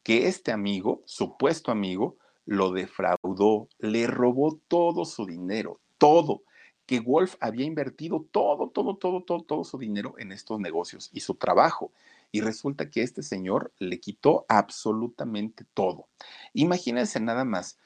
[0.09, 6.45] Que este amigo, supuesto amigo, lo defraudó, le robó todo su dinero, todo
[6.87, 11.21] que Wolf había invertido todo, todo, todo, todo, todo su dinero en estos negocios y
[11.21, 11.93] su trabajo.
[12.33, 16.09] Y resulta que este señor le quitó absolutamente todo.
[16.55, 17.77] Imagínense nada más,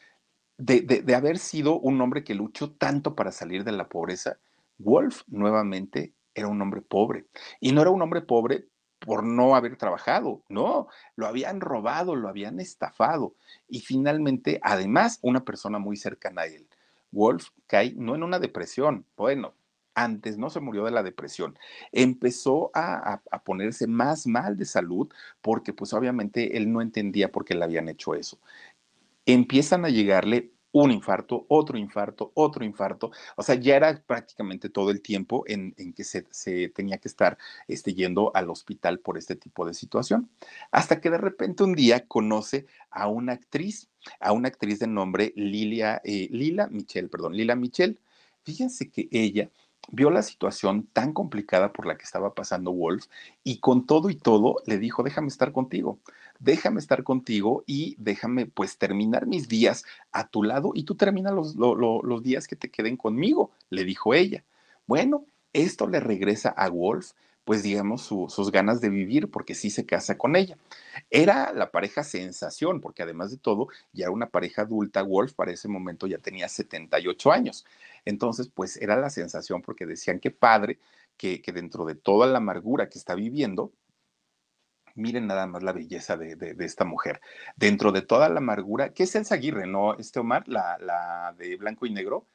[0.59, 4.39] de, de, haber sido un hombre que luchó tanto para salir de la pobreza,
[4.79, 7.27] Wolf nuevamente era un hombre pobre.
[7.59, 8.69] Y no era un hombre pobre
[9.05, 13.35] por no haber trabajado, no, lo habían robado, lo habían estafado.
[13.69, 16.69] Y finalmente, además, una persona muy cercana a él,
[17.11, 19.55] Wolf cae no en una depresión, bueno,
[19.95, 21.59] antes no se murió de la depresión,
[21.91, 27.55] empezó a, ponerse más mal de salud porque pues obviamente él no entendía por qué
[27.55, 28.39] le habían hecho eso.
[29.27, 33.11] Empiezan a llegarle un infarto, otro infarto, otro infarto.
[33.37, 37.95] O sea, ya era prácticamente todo el tiempo en, que se, tenía que estar este,
[37.95, 40.31] yendo al hospital por este tipo de situación.
[40.71, 43.89] Hasta que de repente un día conoce a una actriz,
[44.21, 47.99] a una actriz de nombre Lilia, eh, Lila Michelle, perdón, Lila Michelle.
[48.45, 49.51] Fíjense que ella
[49.91, 53.07] vio la situación tan complicada por la que estaba pasando Wolf
[53.43, 55.99] y con todo y todo le dijo, déjame estar contigo,
[56.43, 61.31] déjame estar contigo y déjame pues terminar mis días a tu lado y tú termina
[61.31, 64.45] los, los días que te queden conmigo, le dijo ella.
[64.87, 67.13] Bueno, esto le regresa a Wolf
[67.45, 70.57] pues digamos, sus ganas de vivir, porque sí se casa con ella.
[71.11, 75.51] Era la pareja sensación, porque además de todo, ya era una pareja adulta, Wolf para
[75.51, 77.65] ese momento ya tenía 78 años.
[78.05, 80.79] Entonces, pues era la sensación, porque decían que padre,
[81.17, 83.73] que, que dentro de toda la amargura que está viviendo,
[84.95, 87.21] Miren nada más la belleza de, esta mujer.
[87.57, 89.95] Dentro de toda la amargura, ¿qué es el Aguirre, no?
[89.95, 92.27] Este Omar, la, la de blanco y negro.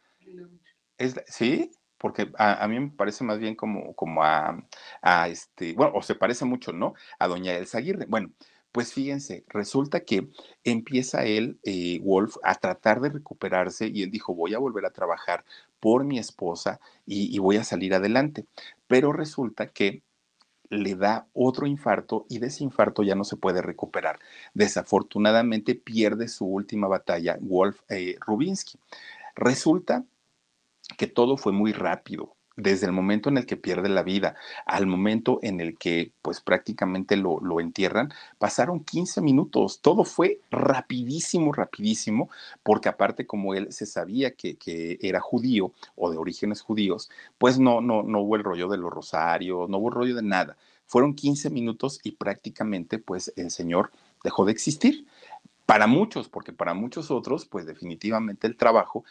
[0.97, 1.72] ¿Es, ¿Sí?
[1.97, 4.64] Porque a, mí me parece más bien como, como a,
[5.01, 6.93] a, este, bueno, o se parece mucho, ¿no?
[7.18, 8.05] A doña Elsa Aguirre.
[8.08, 8.32] Bueno,
[8.72, 10.30] pues fíjense, resulta que
[10.64, 14.91] empieza él, eh, Wolf, a tratar de recuperarse y él dijo, voy a volver a
[14.91, 15.43] trabajar
[15.80, 18.45] por mi esposa y, y voy a salir adelante.
[18.88, 20.03] Pero resulta que
[20.70, 24.20] le da otro infarto y de ese infarto ya no se puede recuperar.
[24.53, 28.80] Desafortunadamente pierde su última batalla Wolf eh, Rubinsky.
[29.36, 30.05] Resulta
[30.97, 32.37] que todo fue muy rápido.
[32.58, 34.36] Desde el momento en el que pierde la vida
[34.66, 39.80] al momento en el que pues prácticamente lo, lo entierran, pasaron 15 minutos.
[39.80, 42.32] Todo fue rapidísimo, rapidísimo,
[42.64, 47.60] porque aparte como él se sabía que, que era judío o de orígenes judíos, pues
[47.60, 50.58] no, no, no hubo el rollo de los rosarios, no hubo el rollo de nada.
[50.88, 53.91] Fueron 15 minutos y prácticamente pues el señor
[54.24, 55.05] dejó de existir.
[55.68, 59.03] Para muchos, porque para muchos otros, pues definitivamente el trabajo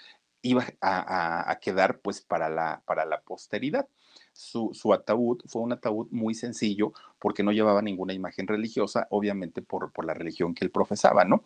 [0.42, 3.86] iba a, quedar pues para la, para la posteridad.
[4.32, 9.62] Su, su, ataúd fue un ataúd muy sencillo porque no llevaba ninguna imagen religiosa, obviamente
[9.62, 11.42] por, por la religión que él profesaba, ¿no?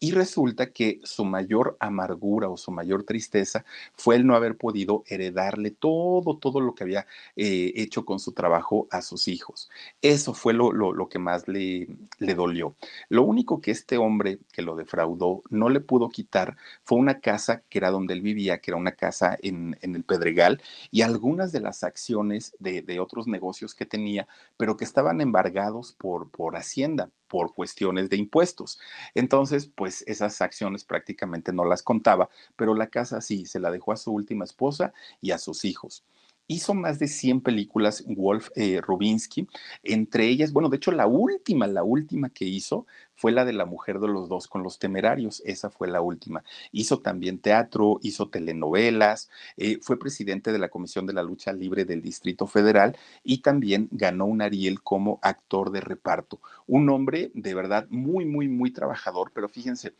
[0.00, 3.64] Y resulta que su mayor amargura o su mayor tristeza
[3.94, 8.32] fue el no haber podido heredarle todo, todo lo que había eh, hecho con su
[8.32, 9.68] trabajo a sus hijos.
[10.00, 11.88] Eso fue lo, lo, que más le,
[12.18, 12.76] le dolió.
[13.08, 17.62] Lo único que este hombre que lo defraudó no le pudo quitar fue una casa
[17.68, 21.50] que era donde él vivía, que era una casa en, en el Pedregal, y algunas
[21.50, 26.56] de las acciones de, de otros negocios que tenía, pero que estaban embargados por, por
[26.56, 28.78] Hacienda por cuestiones de impuestos.
[29.14, 33.92] Entonces, pues esas acciones prácticamente no las contaba, pero la casa sí, se la dejó
[33.92, 36.04] a su última esposa y a sus hijos
[36.50, 39.46] hizo más de 100 películas Wolf eh, Rubinsky,
[39.82, 42.86] entre ellas, bueno, de hecho la última, la última que hizo
[43.18, 46.44] fue la de la mujer de los dos con los temerarios, esa fue la última.
[46.70, 51.84] Hizo también teatro, hizo telenovelas, eh, fue presidente de la Comisión de la Lucha Libre
[51.84, 56.40] del Distrito Federal y también ganó un Ariel como actor de reparto.
[56.68, 59.94] Un hombre de verdad muy, muy, muy trabajador, pero fíjense,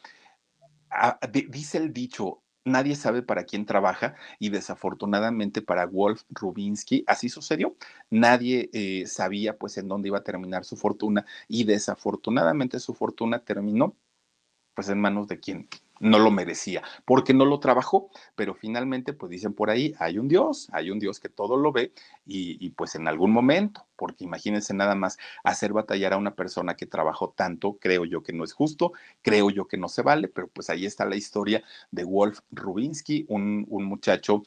[1.50, 7.76] dice el dicho, nadie sabe para quién trabaja y desafortunadamente para Wolf Rubinsky así sucedió.
[8.10, 13.40] Nadie eh, sabía pues en dónde iba a terminar su fortuna y desafortunadamente su fortuna
[13.40, 13.96] terminó
[14.74, 15.68] pues en manos de quien
[16.00, 20.28] no lo merecía, porque no lo trabajó, pero finalmente, pues dicen por ahí, hay un
[20.28, 21.92] Dios, hay un Dios que todo lo ve
[22.26, 26.86] y, pues en algún momento, porque imagínense nada más hacer batallar a una persona que
[26.86, 28.92] trabajó tanto, creo yo que no es justo,
[29.22, 33.24] creo yo que no se vale, pero pues ahí está la historia de Wolf Rubinsky,
[33.28, 34.42] un, un muchacho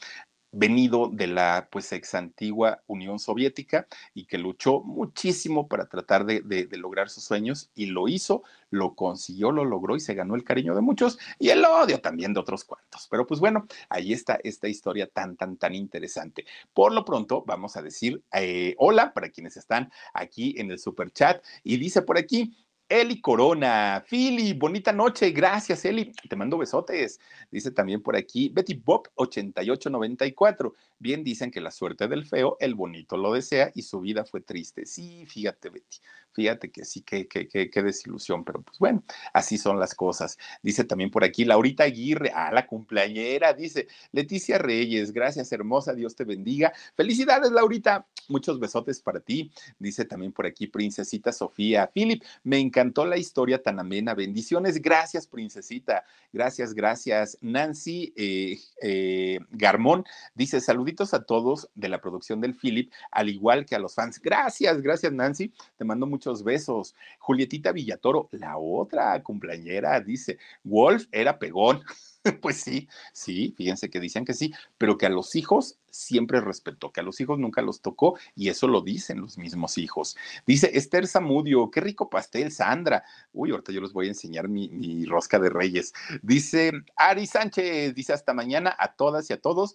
[0.52, 6.42] venido de la pues ex antigua Unión Soviética y que luchó muchísimo para tratar de,
[6.42, 10.44] de, lograr sus sueños y lo hizo, lo consiguió, lo logró y se ganó el
[10.44, 13.08] cariño de muchos y el odio también de otros cuantos.
[13.10, 16.44] Pero pues bueno, ahí está esta historia tan, tan, tan interesante.
[16.74, 21.10] Por lo pronto vamos a decir eh, hola para quienes están aquí en el super
[21.10, 22.54] chat y dice por aquí,
[22.88, 27.18] Eli Corona, Philly, bonita noche, gracias Eli, te mando besotes.
[27.50, 30.74] Dice también por aquí Betty Bob 8894.
[30.98, 34.42] Bien dicen que la suerte del feo, el bonito lo desea y su vida fue
[34.42, 34.84] triste.
[34.84, 35.98] Sí, fíjate Betty,
[36.32, 39.02] Fíjate que sí, qué que, que, desilusión, pero pues bueno,
[39.34, 40.38] así son las cosas.
[40.62, 46.16] Dice también por aquí Laurita Aguirre, ah, la cumpleañera, dice Leticia Reyes, gracias hermosa, Dios
[46.16, 46.72] te bendiga.
[46.96, 49.52] Felicidades, Laurita, muchos besotes para ti.
[49.78, 55.26] Dice también por aquí Princesita Sofía, Philip, me encantó la historia tan amena, bendiciones, gracias,
[55.26, 57.36] Princesita, gracias, gracias.
[57.40, 60.04] Nancy eh, eh, Garmón
[60.34, 64.20] dice saluditos a todos de la producción del Philip, al igual que a los fans.
[64.20, 66.94] Gracias, gracias, Nancy, te mando muchos besos.
[67.18, 71.82] Julietita Villatoro, la otra cumpleañera, dice, Wolf era pegón.
[72.40, 76.90] pues sí, sí, fíjense que dicen que sí, pero que a los hijos siempre respetó,
[76.92, 80.16] que a los hijos nunca los tocó y eso lo dicen los mismos hijos.
[80.46, 83.04] Dice Esther Zamudio, qué rico pastel, Sandra.
[83.32, 85.92] Uy, ahorita yo les voy a enseñar mi, rosca de reyes.
[86.22, 89.74] Dice Ari Sánchez, dice hasta mañana a todas y a todos.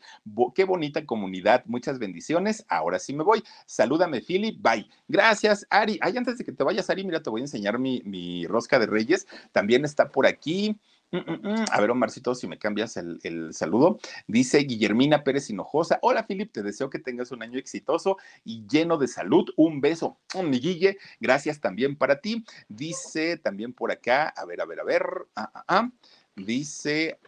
[0.55, 2.65] qué bonita comunidad, muchas bendiciones.
[2.69, 3.43] Ahora sí me voy.
[3.65, 4.89] Salúdame, Philip, bye.
[5.07, 5.99] Gracias, Ari.
[6.01, 8.79] Ay, antes de que te vayas, Ari, mira, te voy a enseñar mi, mi rosca
[8.79, 9.27] de reyes.
[9.51, 10.79] También está por aquí.
[11.11, 11.65] Mm, mm, mm.
[11.71, 13.97] A ver, Omarcito, si me cambias el, saludo.
[14.27, 15.99] Dice Guillermina Pérez Hinojosa.
[16.01, 19.45] Hola, Filip, te deseo que tengas un año exitoso y lleno de salud.
[19.55, 20.19] Un beso.
[20.43, 22.43] Mi Guille, gracias también para ti.
[22.67, 25.03] Dice también por acá, a ver, a ver, a ver.
[25.35, 25.91] Ah, ah, ah.
[26.37, 27.19] Dice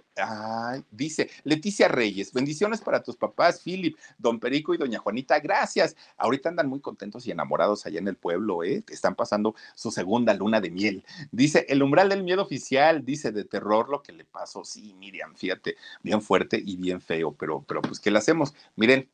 [0.92, 5.96] dice Leticia Reyes, bendiciones para tus papás, Philip, don Perico y doña Juanita, gracias.
[6.18, 8.84] Ahorita andan muy contentos y enamorados allá en el pueblo, ¿eh?
[8.90, 11.06] Están pasando su segunda luna de miel.
[11.32, 14.64] Dice, el umbral del miedo oficial, dice, de terror lo que le pasó.
[14.64, 18.54] Sí, Miriam, fíjate, bien fuerte y bien feo, pero, pero pues, ¿qué le hacemos?
[18.76, 19.10] Miren,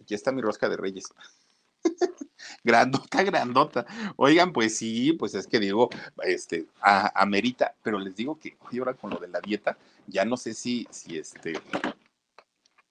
[0.00, 1.12] aquí está mi rosca de Reyes.
[2.64, 3.86] grandota, grandota.
[4.16, 5.88] Oigan, pues sí, pues es que digo,
[6.22, 9.76] este, amerita, pero les digo que hoy ahora con lo de la dieta,
[10.06, 11.54] ya no sé si, si este,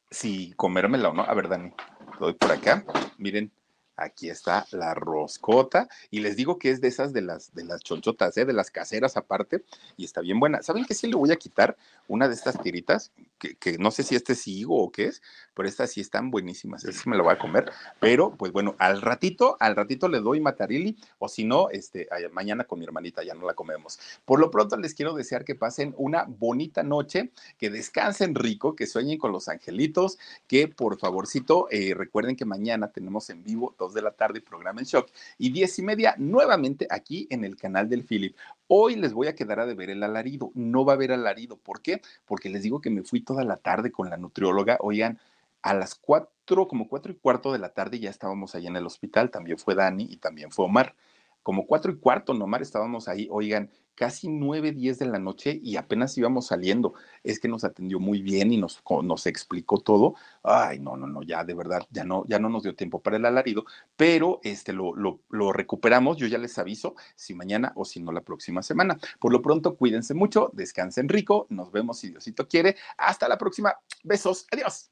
[0.09, 1.23] si comérmela o no.
[1.23, 1.71] A ver, Dani,
[2.19, 2.85] doy por acá.
[3.17, 3.51] Miren,
[3.97, 7.81] Aquí está la roscota y les digo que es de esas de las de las
[7.81, 8.45] chonchotas, ¿eh?
[8.45, 9.63] de las caseras aparte
[9.97, 10.61] y está bien buena.
[10.61, 11.77] ¿Saben qué sí le voy a quitar?
[12.07, 15.21] Una de estas tiritas que, no sé si este es higo o qué es,
[15.53, 16.83] pero estas sí están buenísimas.
[16.83, 20.19] Esa sí me la voy a comer, pero pues bueno, al ratito, al ratito le
[20.19, 23.99] doy matarili o si no, este, mañana con mi hermanita ya no la comemos.
[24.25, 28.87] Por lo pronto les quiero desear que pasen una bonita noche, que descansen rico, que
[28.87, 30.17] sueñen con los angelitos,
[30.47, 34.81] que por favorcito eh, recuerden que mañana tenemos en vivo 2 de la tarde, programa
[34.81, 38.35] en shock, y 10 y media nuevamente aquí en el canal del Philip.
[38.67, 41.57] Hoy les voy a quedar a deber el alarido, no va a haber alarido.
[41.57, 42.01] ¿Por qué?
[42.25, 44.77] Porque les digo que me fui toda la tarde con la nutrióloga.
[44.81, 45.19] Oigan,
[45.61, 48.85] a las 4, como 4 y cuarto de la tarde ya estábamos ahí en el
[48.85, 50.95] hospital, también fue Dani y también fue Omar.
[51.43, 55.77] Como 4 y cuarto, Omar, estábamos ahí, oigan, casi 9, 10 de la noche y
[55.77, 56.93] apenas íbamos saliendo.
[57.23, 60.15] Es que nos atendió muy bien y nos, nos explicó todo.
[60.43, 63.17] Ay, no, no, no, ya de verdad, ya no, ya no nos dio tiempo para
[63.17, 63.65] el alarido,
[63.95, 66.17] pero este lo, lo, lo recuperamos.
[66.17, 68.99] Yo ya les aviso si mañana o si no la próxima semana.
[69.19, 72.75] Por lo pronto, cuídense mucho, descansen rico, nos vemos si Diosito quiere.
[72.97, 73.73] Hasta la próxima.
[74.03, 74.91] Besos, adiós.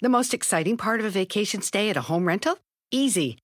[0.00, 2.58] The most exciting part of a vacation stay at a home rental?
[2.90, 3.43] Easy.